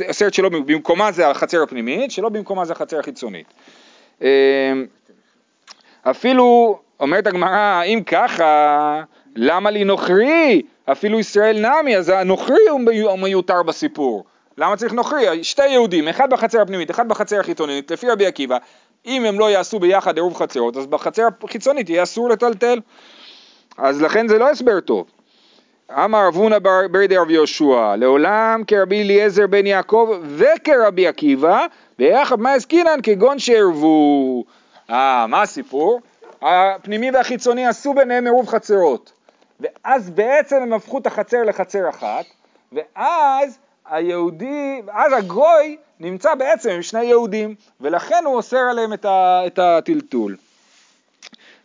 הסרט 0.08 0.34
שלו 0.34 0.50
במקומה 0.50 1.12
זה 1.12 1.28
החצר 1.28 1.62
הפנימית, 1.62 2.10
שלא 2.10 2.28
במקומה 2.28 2.64
זה 2.64 2.72
החצר 2.72 2.98
החיצונית. 2.98 3.46
אמ, 4.22 4.26
אפילו, 6.02 6.78
אומרת 7.00 7.26
הגמרא, 7.26 7.82
אם 7.82 8.00
ככה, 8.06 9.02
למה 9.36 9.70
לי 9.70 9.84
נוכרי? 9.84 10.62
אפילו 10.92 11.20
ישראל 11.20 11.66
נמי, 11.66 11.96
אז 11.96 12.08
הנוכרי 12.08 12.68
הוא 12.68 13.18
מיותר 13.18 13.62
בסיפור. 13.62 14.24
למה 14.58 14.76
צריך 14.76 14.92
נוכרי? 14.92 15.44
שתי 15.44 15.68
יהודים, 15.68 16.08
אחד 16.08 16.30
בחצר 16.30 16.60
הפנימית, 16.60 16.90
אחד 16.90 17.08
בחצר 17.08 17.40
החיצונית, 17.40 17.90
לפי 17.90 18.10
רבי 18.10 18.26
עקיבא, 18.26 18.58
אם 19.06 19.24
הם 19.24 19.38
לא 19.38 19.50
יעשו 19.50 19.78
ביחד 19.78 20.16
עירוב 20.16 20.34
חצרות, 20.36 20.76
אז 20.76 20.86
בחצר 20.86 21.22
החיצונית 21.42 21.90
יהיה 21.90 22.02
אסור 22.02 22.28
לטלטל. 22.28 22.80
אז 23.78 24.02
לכן 24.02 24.28
זה 24.28 24.38
לא 24.38 24.50
הסבר 24.50 24.80
טוב. 24.80 25.06
אמר 25.90 26.26
רב 26.26 26.36
הונא 26.36 26.58
בר- 26.58 26.88
ברדי 26.90 27.16
רבי 27.16 27.32
יהושע, 27.32 27.96
לעולם 27.96 28.62
כרבי 28.66 29.02
אליעזר 29.02 29.46
בן 29.46 29.66
יעקב 29.66 30.20
וכרבי 30.36 31.06
עקיבא, 31.06 31.66
ויחד 31.98 32.40
מה 32.40 32.52
עסקינן 32.52 32.98
כגון 33.02 33.38
שערבו. 33.38 34.44
אה, 34.90 35.26
מה 35.26 35.42
הסיפור? 35.42 36.00
הפנימי 36.42 37.10
והחיצוני 37.10 37.66
עשו 37.66 37.94
ביניהם 37.94 38.24
עירוב 38.24 38.48
חצרות, 38.48 39.12
ואז 39.60 40.10
בעצם 40.10 40.56
הם 40.56 40.72
הפכו 40.72 40.98
את 40.98 41.06
החצר 41.06 41.42
לחצר 41.42 41.88
אחת, 41.88 42.24
ואז 42.72 43.58
היהודי, 43.90 44.82
אז 44.92 45.12
הגוי 45.12 45.76
נמצא 46.00 46.34
בעצם 46.34 46.70
עם 46.70 46.82
שני 46.82 47.04
יהודים, 47.04 47.54
ולכן 47.80 48.22
הוא 48.24 48.34
אוסר 48.34 48.60
עליהם 48.70 48.92
את, 48.92 49.04
ה, 49.04 49.42
את 49.46 49.58
הטלטול. 49.58 50.36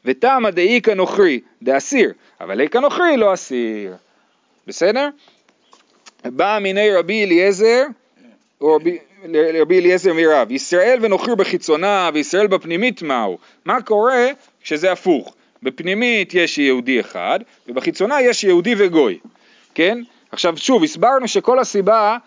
ותמא 0.05 0.49
דאיכא 0.49 0.91
נוכרי 0.91 1.39
דאסיר, 1.61 2.13
אבל 2.41 2.61
איכא 2.61 2.77
נוכרי 2.77 3.17
לא 3.17 3.33
אסיר. 3.33 3.95
בסדר? 4.69 5.09
בא 6.25 6.59
מיני 6.61 6.91
רבי 6.91 7.25
אליעזר, 7.25 7.83
או 8.61 8.75
רבי, 8.75 8.97
רבי 9.61 9.79
אליעזר 9.79 10.13
מרב, 10.13 10.51
ישראל 10.51 10.99
ונוכרי 11.01 11.35
בחיצונה 11.35 12.09
וישראל 12.13 12.47
בפנימית 12.47 13.01
מהו? 13.01 13.37
מה 13.65 13.81
קורה 13.81 14.27
כשזה 14.61 14.91
הפוך? 14.91 15.35
בפנימית 15.63 16.33
יש 16.33 16.57
יהודי 16.57 16.99
אחד, 16.99 17.39
ובחיצונה 17.67 18.21
יש 18.21 18.43
יהודי 18.43 18.75
וגוי, 18.77 19.19
כן? 19.75 20.01
עכשיו 20.31 20.57
שוב, 20.57 20.83
הסברנו 20.83 21.27
שכל 21.27 21.59
הסיבה 21.59 22.17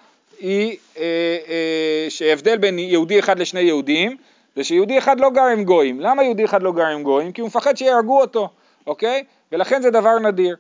היא 0.40 0.76
אה, 0.98 1.02
אה, 1.48 2.07
שההבדל 2.11 2.57
בין 2.57 2.78
יהודי 2.78 3.18
אחד 3.18 3.38
לשני 3.38 3.61
יהודים, 3.61 4.16
זה 4.57 4.64
שיהודי 4.64 4.98
אחד 4.98 5.20
לא 5.20 5.31
גר 5.31 5.46
עם 5.46 5.64
גויים. 5.64 6.00
למה 6.00 6.22
יהודי 6.22 6.44
אחד 6.44 6.62
לא 6.62 6.72
גר 6.72 6.87
עם 6.87 7.02
גויים? 7.02 7.33
כי 7.33 7.40
הוא 7.40 7.48
מפחד 7.48 7.76
שיהרגו 7.76 8.20
אותו, 8.20 8.48
אוקיי? 8.87 9.24
ולכן 9.52 9.83
זה 9.83 9.90
דבר 9.90 10.18
נדיר. 10.18 10.57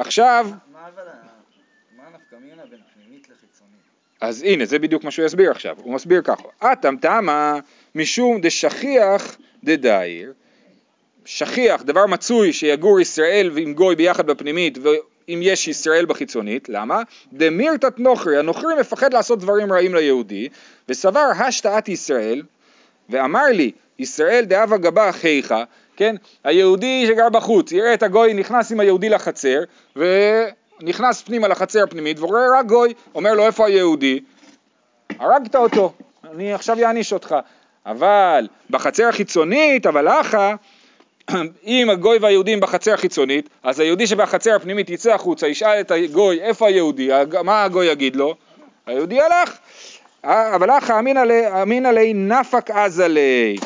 עכשיו, 0.00 0.46
מה 0.72 0.78
אבל, 0.94 1.02
ה- 1.08 1.12
מה 1.96 2.02
הנפקא 2.06 2.36
מינה 2.40 2.62
בין 2.70 2.78
פנימית 2.94 3.28
לחיצונית? 3.28 3.76
אז 4.20 4.42
הנה, 4.42 4.64
זה 4.64 4.78
בדיוק 4.78 5.04
מה 5.04 5.10
שהוא 5.10 5.26
יסביר 5.26 5.50
עכשיו. 5.50 5.76
הוא 5.82 5.94
מסביר 5.94 6.22
ככה, 6.22 6.42
אטם 6.72 6.96
תמה 6.96 7.58
משום 7.94 8.40
דשכיח 8.40 9.36
דדאיר, 9.64 10.32
שכיח, 11.24 11.82
דבר 11.82 12.06
מצוי 12.06 12.52
שיגור 12.52 13.00
ישראל 13.00 13.50
ועם 13.54 13.74
גוי 13.74 13.96
ביחד 13.96 14.26
בפנימית 14.26 14.78
ואם 14.82 15.40
יש 15.42 15.68
ישראל 15.68 16.06
בחיצונית, 16.06 16.68
למה? 16.68 17.02
דמירתת 17.32 17.98
נוכרי, 17.98 18.38
הנוכרי 18.38 18.74
מפחד 18.80 19.12
לעשות 19.14 19.38
דברים 19.38 19.72
רעים 19.72 19.94
ליהודי, 19.94 20.48
וסבר 20.88 21.30
השתאת 21.38 21.88
ישראל, 21.88 22.42
ואמר 23.08 23.46
לי, 23.46 23.72
ישראל 23.98 24.44
דאבה 24.44 24.76
גבה 24.76 25.10
אחיך, 25.10 25.54
כן? 25.96 26.16
היהודי 26.44 27.04
שגר 27.06 27.28
בחוץ, 27.28 27.72
יראה 27.72 27.94
את 27.94 28.02
הגוי 28.02 28.34
נכנס 28.34 28.72
עם 28.72 28.80
היהודי 28.80 29.08
לחצר, 29.08 29.60
ונכנס 29.96 31.22
פנימה 31.22 31.48
לחצר 31.48 31.82
הפנימית, 31.82 32.20
ורואה 32.20 32.58
רק 32.58 32.66
גוי, 32.66 32.94
אומר 33.14 33.34
לו 33.34 33.46
איפה 33.46 33.66
היהודי? 33.66 34.20
הרגת 35.18 35.56
אותו, 35.56 35.92
אני 36.34 36.52
עכשיו 36.52 36.76
אעניש 36.84 37.12
אותך. 37.12 37.34
אבל 37.86 38.48
בחצר 38.70 39.04
החיצונית, 39.08 39.86
אבל 39.86 40.08
אחא, 40.08 40.54
אם 41.66 41.90
הגוי 41.90 42.18
והיהודים 42.18 42.60
בחצר 42.60 42.94
החיצונית, 42.94 43.48
אז 43.62 43.80
היהודי 43.80 44.06
שבחצר 44.06 44.54
הפנימית 44.56 44.90
יצא 44.90 45.14
החוצה, 45.14 45.46
ישאל 45.48 45.80
את 45.80 45.90
הגוי 45.90 46.40
איפה 46.42 46.66
היהודי, 46.68 47.08
מה 47.44 47.64
הגוי 47.64 47.86
יגיד 47.86 48.16
לו? 48.16 48.34
היהודי 48.86 49.20
הלך. 49.20 49.56
אה, 50.24 50.54
אבל 50.54 50.70
אחא 50.70 50.98
אמינא 50.98 51.18
לי- 51.20 51.62
אמינא 51.62 51.88
לי 51.88 52.12
נפק 52.14 52.70
עזה 52.70 53.08
לי. 53.08 53.56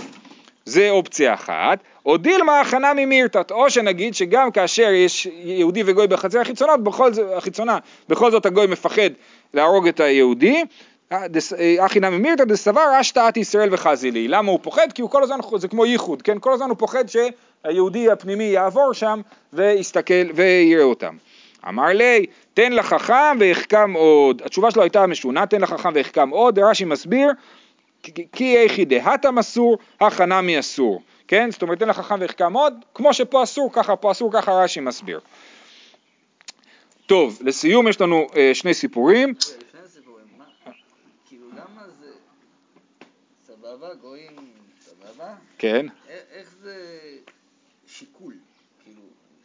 זה 0.64 0.90
אופציה 0.90 1.34
אחת, 1.34 1.78
או 2.06 2.16
דילמה 2.16 2.60
הכנה 2.60 2.94
ממירתת, 2.94 3.50
או 3.50 3.70
שנגיד 3.70 4.14
שגם 4.14 4.50
כאשר 4.50 4.90
יש 4.92 5.26
יהודי 5.44 5.82
וגוי 5.86 6.06
בחצר 6.06 6.40
החיצונות, 6.40 6.84
בכל 6.84 7.12
זאת, 7.12 7.26
החיצונה, 7.36 7.78
בכל 8.08 8.30
זאת 8.30 8.46
הגוי 8.46 8.66
מפחד 8.66 9.10
להרוג 9.54 9.88
את 9.88 10.00
היהודי, 10.00 10.62
אה, 11.12 11.28
דס- 11.28 11.52
אה, 11.58 11.86
אחי 11.86 12.00
נמי 12.00 12.16
מירתא 12.18 12.44
דסבר 12.44 12.80
השתאת 12.80 13.36
ישראל 13.36 13.68
וחזי 13.74 14.10
לי. 14.10 14.28
למה 14.28 14.50
הוא 14.50 14.58
פוחד? 14.62 14.92
כי 14.94 15.02
הוא 15.02 15.10
כל 15.10 15.22
הזמן, 15.22 15.36
זה 15.56 15.68
כמו 15.68 15.86
ייחוד, 15.86 16.22
כן? 16.22 16.38
כל 16.38 16.52
הזמן 16.52 16.68
הוא 16.68 16.76
פוחד 16.76 17.04
שהיהודי 17.08 18.10
הפנימי 18.10 18.44
יעבור 18.44 18.92
שם 18.94 19.20
ויסתכל 19.52 20.14
ויראה 20.34 20.84
אותם. 20.84 21.16
אמר 21.68 21.86
לי, 21.86 22.26
תן 22.54 22.72
לחכם 22.72 23.14
והחכם 23.40 23.92
עוד. 23.92 24.42
התשובה 24.44 24.70
שלו 24.70 24.82
הייתה 24.82 25.06
משונה, 25.06 25.46
תן 25.46 25.60
לחכם 25.60 25.88
והחכם 25.94 26.28
עוד, 26.30 26.58
רש"י 26.58 26.84
מסביר, 26.84 27.30
כי- 28.32 28.56
איכי 28.56 28.84
דהתם 28.84 29.38
אסור, 29.38 29.78
הכנמי 30.00 30.58
אסור. 30.58 31.00
כן? 31.30 31.50
זאת 31.50 31.62
אומרת, 31.62 31.78
תן 31.78 31.88
לחכם 31.88 32.20
והחכם 32.20 32.52
עוד, 32.52 32.74
כמו 32.94 33.14
שפה 33.14 33.42
אסור, 33.42 33.72
ככה 33.72 33.96
פה 33.96 34.10
אסור, 34.10 34.32
ככה 34.32 34.52
רש"י 34.52 34.80
מסביר. 34.80 35.20
טוב, 37.06 37.38
לסיום 37.40 37.88
יש 37.88 38.00
לנו 38.00 38.26
אה, 38.36 38.50
שני 38.54 38.74
סיפורים. 38.74 39.34
כאילו 41.28 41.46
סבבה, 43.46 43.94
גויים 43.94 44.36
סבבה, 44.80 45.34
כן. 45.58 45.86
איך 46.08 46.48
זה 46.62 46.76
שיקול, 47.86 48.34
כאילו, 48.84 49.02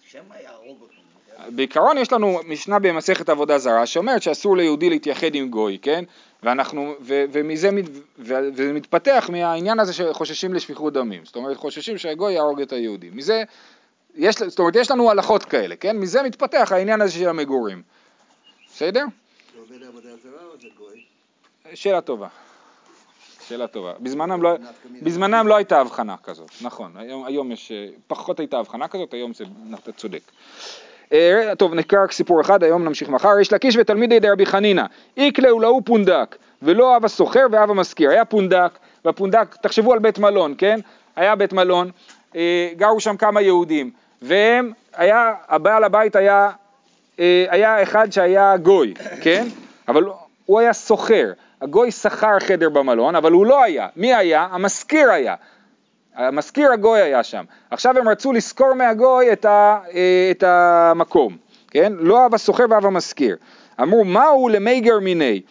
שמא 0.08 0.36
יהרוג 0.44 0.82
אותו, 0.82 1.02
בעיקרון 1.50 1.98
יש 1.98 2.14
לנו 2.14 2.40
משנה 2.48 2.80
במסכת 2.80 3.30
עבודה 3.30 3.58
זרה 3.58 3.86
שאומרת 3.86 4.22
שאסור 4.22 4.58
ליהודי 4.58 4.90
להתייחד 4.90 5.36
עם 5.36 5.50
גוי, 5.50 5.78
כן? 5.82 6.04
ואנחנו, 6.46 6.96
ו, 7.02 7.24
ומזה 7.32 7.72
מת, 7.72 7.86
וזה 8.20 8.74
מתפתח 8.74 9.30
מהעניין 9.32 9.80
הזה 9.80 9.94
שחוששים 9.94 10.54
לשפיכות 10.54 10.94
דמים. 10.94 11.26
זאת 11.26 11.36
אומרת, 11.36 11.58
חוששים 11.58 11.98
שהגוי 11.98 12.34
יהרוג 12.34 12.62
את 12.62 12.74
היהודי. 12.74 13.10
מזה, 13.14 13.44
יש, 14.16 14.36
זאת 14.44 14.60
אומרת, 14.60 14.76
יש 14.76 14.92
לנו 14.92 15.12
הלכות 15.12 15.44
כאלה, 15.44 15.76
כן? 15.76 15.98
מזה 15.98 16.24
מתפתח 16.24 16.72
העניין 16.72 17.02
הזה 17.02 17.12
של 17.12 17.30
המגורים. 17.30 17.82
בסדר? 18.68 19.06
שאלה 21.74 22.02
טובה. 22.02 22.28
שאלה 23.48 23.68
טובה. 23.68 23.94
בזמנם 24.00 24.42
לא. 24.42 24.58
בזמנם 25.02 25.48
לא 25.48 25.56
הייתה 25.56 25.80
הבחנה 25.80 26.16
כזאת, 26.24 26.52
נכון. 26.62 26.98
היום, 26.98 27.26
היום 27.26 27.52
יש, 27.52 27.72
פחות 28.08 28.40
הייתה 28.40 28.58
הבחנה 28.60 28.88
כזאת, 28.88 29.14
היום 29.14 29.34
זה, 29.34 29.46
אתה 29.74 29.92
צודק. 29.92 30.22
אה, 31.14 31.52
טוב, 31.58 31.74
נקרא 31.74 32.04
רק 32.04 32.12
סיפור 32.12 32.42
אחד, 32.42 32.64
היום 32.64 32.84
נמשיך 32.86 33.10
מחר. 33.10 33.40
יש 33.40 33.54
לקיש 33.54 33.78
ותלמידי 33.78 34.20
דרבי 34.20 34.46
חנינא, 34.46 34.84
איקלה 35.18 35.56
ולהוא 35.56 35.82
פונדק, 35.86 36.36
ולא 36.62 36.98
אב 36.98 37.06
הסוחר 37.06 37.46
ואב 37.52 37.70
המשכיר. 37.70 38.10
היה 38.10 38.26
פונדק, 38.26 38.72
והפונדק, 39.06 39.56
תחשבו 39.62 39.94
על 39.94 40.00
בית 40.00 40.20
מלון, 40.20 40.54
כן? 40.58 40.80
היה 41.16 41.36
בית 41.36 41.54
מלון, 41.54 41.92
אה, 42.36 42.70
גרו 42.78 43.00
שם 43.00 43.18
כמה 43.18 43.42
יהודים, 43.42 43.92
והם, 44.22 44.72
היה, 44.96 45.34
הבעל 45.48 45.84
הבית 45.84 46.16
היה, 46.16 46.50
אה, 47.20 47.46
היה 47.50 47.84
אחד 47.84 48.12
שהיה 48.12 48.58
גוי, 48.58 48.94
כן? 49.22 49.48
אבל 49.88 50.04
הוא 50.46 50.60
היה 50.60 50.74
סוחר. 50.74 51.32
הגוי 51.62 51.92
שכר 51.92 52.40
חדר 52.40 52.70
במלון, 52.70 53.16
אבל 53.16 53.32
הוא 53.32 53.46
לא 53.46 53.64
היה. 53.64 53.88
מי 53.96 54.14
היה? 54.14 54.48
המשכיר 54.52 55.12
היה. 55.12 55.36
המזכיר 56.16 56.72
הגוי 56.72 57.02
היה 57.02 57.24
שם. 57.24 57.44
עכשיו 57.72 57.98
הם 57.98 58.10
רצו 58.10 58.34
לשכור 58.34 58.74
מהגוי 58.74 59.34
את, 59.34 59.46
ה, 59.46 59.80
אה, 59.94 60.28
את 60.32 60.44
המקום, 60.44 61.38
כן? 61.72 61.94
לא 62.00 62.26
אב 62.26 62.36
הסוחר 62.36 62.66
ואב 62.70 62.86
המשכיר. 62.86 63.38
אמרו, 63.82 64.04
מהו 64.04 64.50
למייגר 64.50 65.00
מיני? 65.00 65.42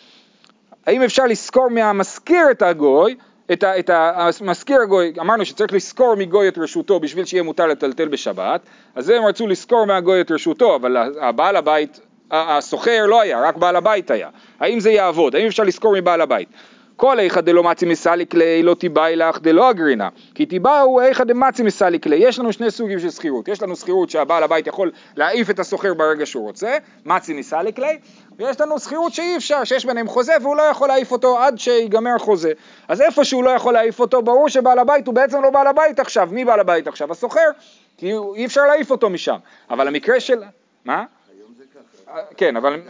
האם 0.87 1.03
אפשר 1.03 1.25
לשכור 1.25 1.71
מהמשכיר 1.71 2.51
את 2.51 2.63
הגוי, 2.63 3.17
את, 3.53 3.65
ה, 3.65 3.79
את 3.79 3.91
המשכיר 3.91 4.81
הגוי, 4.81 5.13
אמרנו 5.21 5.45
שצריך 5.45 5.73
לשכור 5.73 6.15
מגוי 6.15 6.49
את 6.49 6.59
רשותו 6.59 7.01
בשביל 7.01 7.25
שיהיה 7.25 7.43
מותר 7.43 7.67
לטלטל 7.67 8.09
בשבת, 8.09 8.61
אז 8.95 9.09
הם 9.09 9.25
רצו 9.25 9.47
לשכור 9.47 9.85
מהגוי 9.85 10.21
את 10.21 10.31
רשותו, 10.31 10.77
אבל 10.77 10.97
הבעל 11.21 11.57
הבית, 11.57 12.01
הסוחר 12.31 13.07
לא 13.07 13.21
היה, 13.21 13.41
רק 13.41 13.57
בעל 13.57 13.77
הבית 13.77 14.11
היה. 14.11 14.29
האם 14.61 14.81
זה 14.81 14.91
יעבוד? 14.91 15.37
האם 15.37 15.47
אפשר 15.47 15.63
לשכור 15.63 15.95
מבעל 15.97 16.21
הבית? 16.21 16.49
כל 16.97 17.21
איכא 17.21 17.41
דלא 17.41 17.63
מצי 17.63 17.87
מסליק 17.87 18.35
ליה 18.35 18.63
לא 18.63 18.75
תיבאי 18.75 19.17
לך 19.17 19.39
דלא 19.41 19.71
אגרינה 19.71 20.09
כי 20.35 20.47
תיבאו 20.47 21.01
איכא 21.01 21.25
דמצי 21.25 21.63
מסליק 21.63 22.07
ליה 22.07 22.29
יש 22.29 22.39
לנו 22.39 22.53
שני 22.53 22.71
סוגים 22.71 22.99
של 22.99 23.11
שכירות 23.11 23.49
יש 23.49 23.63
לנו 23.63 23.77
שכירות 23.77 24.11
שהבעל 24.11 24.43
הבית 24.43 24.67
יכול 24.67 24.91
להעיף 25.17 25.51
את 25.51 25.59
הסוחר 25.59 25.95
ברגע 25.95 26.27
שהוא 26.27 26.45
רוצה 26.45 26.77
מצי 27.05 27.35
מסליק 27.35 27.79
ליה 27.79 27.97
ויש 28.39 28.61
לנו 28.61 28.79
שכירות 28.79 29.13
שאי 29.13 29.37
אפשר 29.37 29.65
שיש 29.65 29.87
ביניהם 29.87 30.09
חוזה 30.09 30.33
והוא 30.43 30.57
לא 30.57 30.63
יכול 30.63 30.89
להעיף 30.89 31.13
אותו 31.13 31.39
עד 31.39 31.59
שיגמר 31.59 32.15
החוזה 32.17 32.53
אז 32.89 33.01
איפה 33.01 33.25
שהוא 33.25 33.45
לא 33.45 33.51
יכול 33.51 33.73
להעיף 33.73 34.01
אותו 34.01 34.23
ברור 34.23 34.49
שבעל 34.49 34.79
הבית 34.79 35.07
הוא 35.07 35.15
בעצם 35.15 35.43
לא 35.43 35.51
בעל 35.51 35.67
הבית 35.67 36.01
עכשיו 36.01 36.29
מי 36.33 36.45
בעל 36.45 36.61
הבית 36.61 36.89
עכשיו? 36.89 37.13
הסוחר 37.13 37.51
כי 37.97 38.13
אי 38.35 38.47
אפשר 38.47 38.67
להעיף 38.67 38.91
אותו 38.91 39.11
משם 39.11 39.37
אבל 39.71 39.89
המקרה 39.89 40.21
של... 40.21 40.43
מה? 40.85 41.05
היום 41.39 41.51
זה 41.59 41.65
ככה. 41.75 42.21
כן, 42.37 42.57
אבל. 42.57 42.81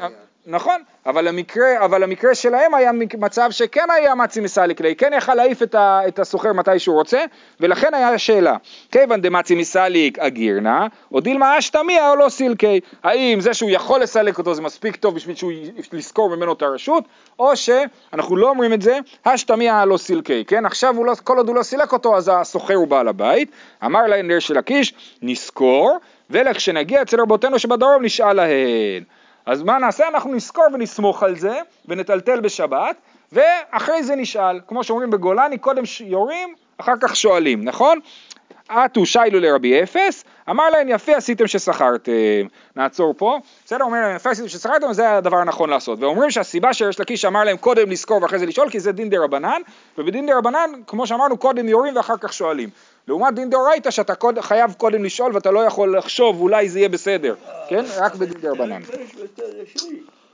נכון, 0.46 0.83
אבל 1.07 1.28
המקרה, 1.28 1.85
אבל 1.85 2.02
המקרה 2.02 2.35
שלהם 2.35 2.74
היה 2.74 2.90
מצב 3.18 3.50
שכן 3.50 3.90
היה 3.90 4.14
מצי 4.14 4.40
מסליק 4.40 4.80
ליה, 4.80 4.94
כן 4.94 5.12
יכל 5.16 5.35
להעיף 5.35 5.62
את, 5.62 5.74
את 6.09 6.18
הסוחר 6.18 6.52
מתי 6.52 6.78
שהוא 6.78 6.96
רוצה, 6.96 7.24
ולכן 7.61 7.94
היה 7.94 8.18
שאלה, 8.18 8.57
כיוון 8.92 9.20
דמצי 9.20 9.54
מסליק 9.54 10.18
אגירנה, 10.18 10.87
או 11.12 11.20
דילמה 11.20 11.59
אשתמיה 11.59 12.11
או 12.11 12.16
לא 12.16 12.28
סילקי, 12.28 12.80
האם 13.02 13.40
זה 13.40 13.54
שהוא 13.54 13.70
יכול 13.70 14.00
לסלק 14.02 14.38
אותו 14.38 14.54
זה 14.54 14.62
מספיק 14.62 14.96
טוב 14.96 15.14
בשביל 15.14 15.37
שהוא 15.37 15.52
לשכור 15.92 16.37
ממנו 16.37 16.52
את 16.52 16.62
הרשות, 16.62 17.04
או 17.38 17.57
שאנחנו 17.57 18.37
לא 18.37 18.48
אומרים 18.48 18.72
את 18.72 18.83
זה, 18.83 18.98
אשתמיה 19.24 19.85
לא 19.85 19.96
סילקי, 19.96 20.44
כן, 20.44 20.66
עכשיו 20.66 21.04
לא, 21.04 21.12
כל 21.24 21.37
עוד 21.37 21.48
הוא 21.48 21.57
לא 21.57 21.62
סילק 21.62 21.92
אותו 21.92 22.16
אז 22.16 22.30
הסוחר 22.35 22.74
הוא 22.74 22.88
בעל 22.88 23.09
הבית, 23.09 23.50
אמר 23.85 24.07
להם 24.07 24.28
נר 24.28 24.38
של 24.38 24.59
הקיש, 24.59 24.94
נזכור, 25.22 25.98
ולכשנגיע 26.30 27.02
אצל 27.02 27.20
רבותינו 27.20 27.59
שבדרום 27.59 28.04
נשאל 28.04 28.33
להן. 28.33 29.04
אז 29.46 29.62
מה 29.62 29.78
נעשה? 29.78 30.09
אנחנו 30.09 30.35
נזכור 30.35 30.64
ונסמוך 30.72 31.22
על 31.22 31.37
זה 31.37 31.59
ונטלטל 31.88 32.40
בשבת 32.40 32.96
ואחרי 33.33 34.02
זה 34.02 34.16
נשאל, 34.16 34.61
כמו 34.68 34.85
שאומרים 34.85 35.11
בגולני, 35.11 35.59
קודם 35.59 35.83
יורים, 36.00 36.54
אחר 36.78 36.92
כך 37.00 37.16
שואלים, 37.16 37.64
נכון? 37.64 37.98
עטו 38.68 39.07
שיילו 39.07 39.40
לרבי 39.40 39.83
אפס, 39.83 40.24
אמר 40.50 40.70
להם 40.70 40.88
יפה 40.88 41.16
עשיתם 41.16 41.46
ששכרתם, 41.46 42.12
נעצור 42.76 43.14
פה, 43.16 43.38
בסדר, 43.64 43.85
אומר 43.85 44.00
להם 44.00 44.16
יפה 44.16 44.30
עשיתם 44.30 44.48
ששכרתם, 44.48 44.92
זה 44.92 45.16
הדבר 45.16 45.37
הנכון 45.37 45.70
לעשות, 45.70 45.98
ואומרים 46.00 46.30
שהסיבה 46.30 46.74
שיש 46.74 47.00
לקיש 47.00 47.24
אמר 47.24 47.44
להם 47.44 47.57
קודם 47.57 47.90
לזכור 47.90 48.22
ואחרי 48.22 48.38
זה 48.38 48.46
לשאול, 48.46 48.70
כי 48.70 48.80
זה 48.80 48.92
דין 48.92 49.11
דה 49.11 49.18
רבנן, 49.24 49.61
ובדין 49.98 50.26
דה 50.26 50.38
רבנן, 50.38 50.70
כמו 50.87 51.07
שאמרנו, 51.07 51.37
קודם 51.37 51.68
יורים 51.68 51.96
ואחר 51.96 52.16
כך 52.20 52.33
שואלים. 52.33 52.68
לעומת 53.09 53.35
דין 53.35 53.51
דאורייתא 53.51 53.90
שאתה 53.90 54.14
קוד, 54.14 54.40
חייב 54.40 54.73
קודם 54.73 55.05
לשאול 55.05 55.35
ואתה 55.35 55.51
לא 55.51 55.61
יכול 55.61 55.99
לחשוב 55.99 56.40
אולי 56.40 56.69
זה 56.69 56.79
יהיה 56.79 56.88
בסדר, 56.88 57.35
כן? 57.69 57.85
רק 57.97 58.14
בדין 58.14 58.40
דה 58.40 58.51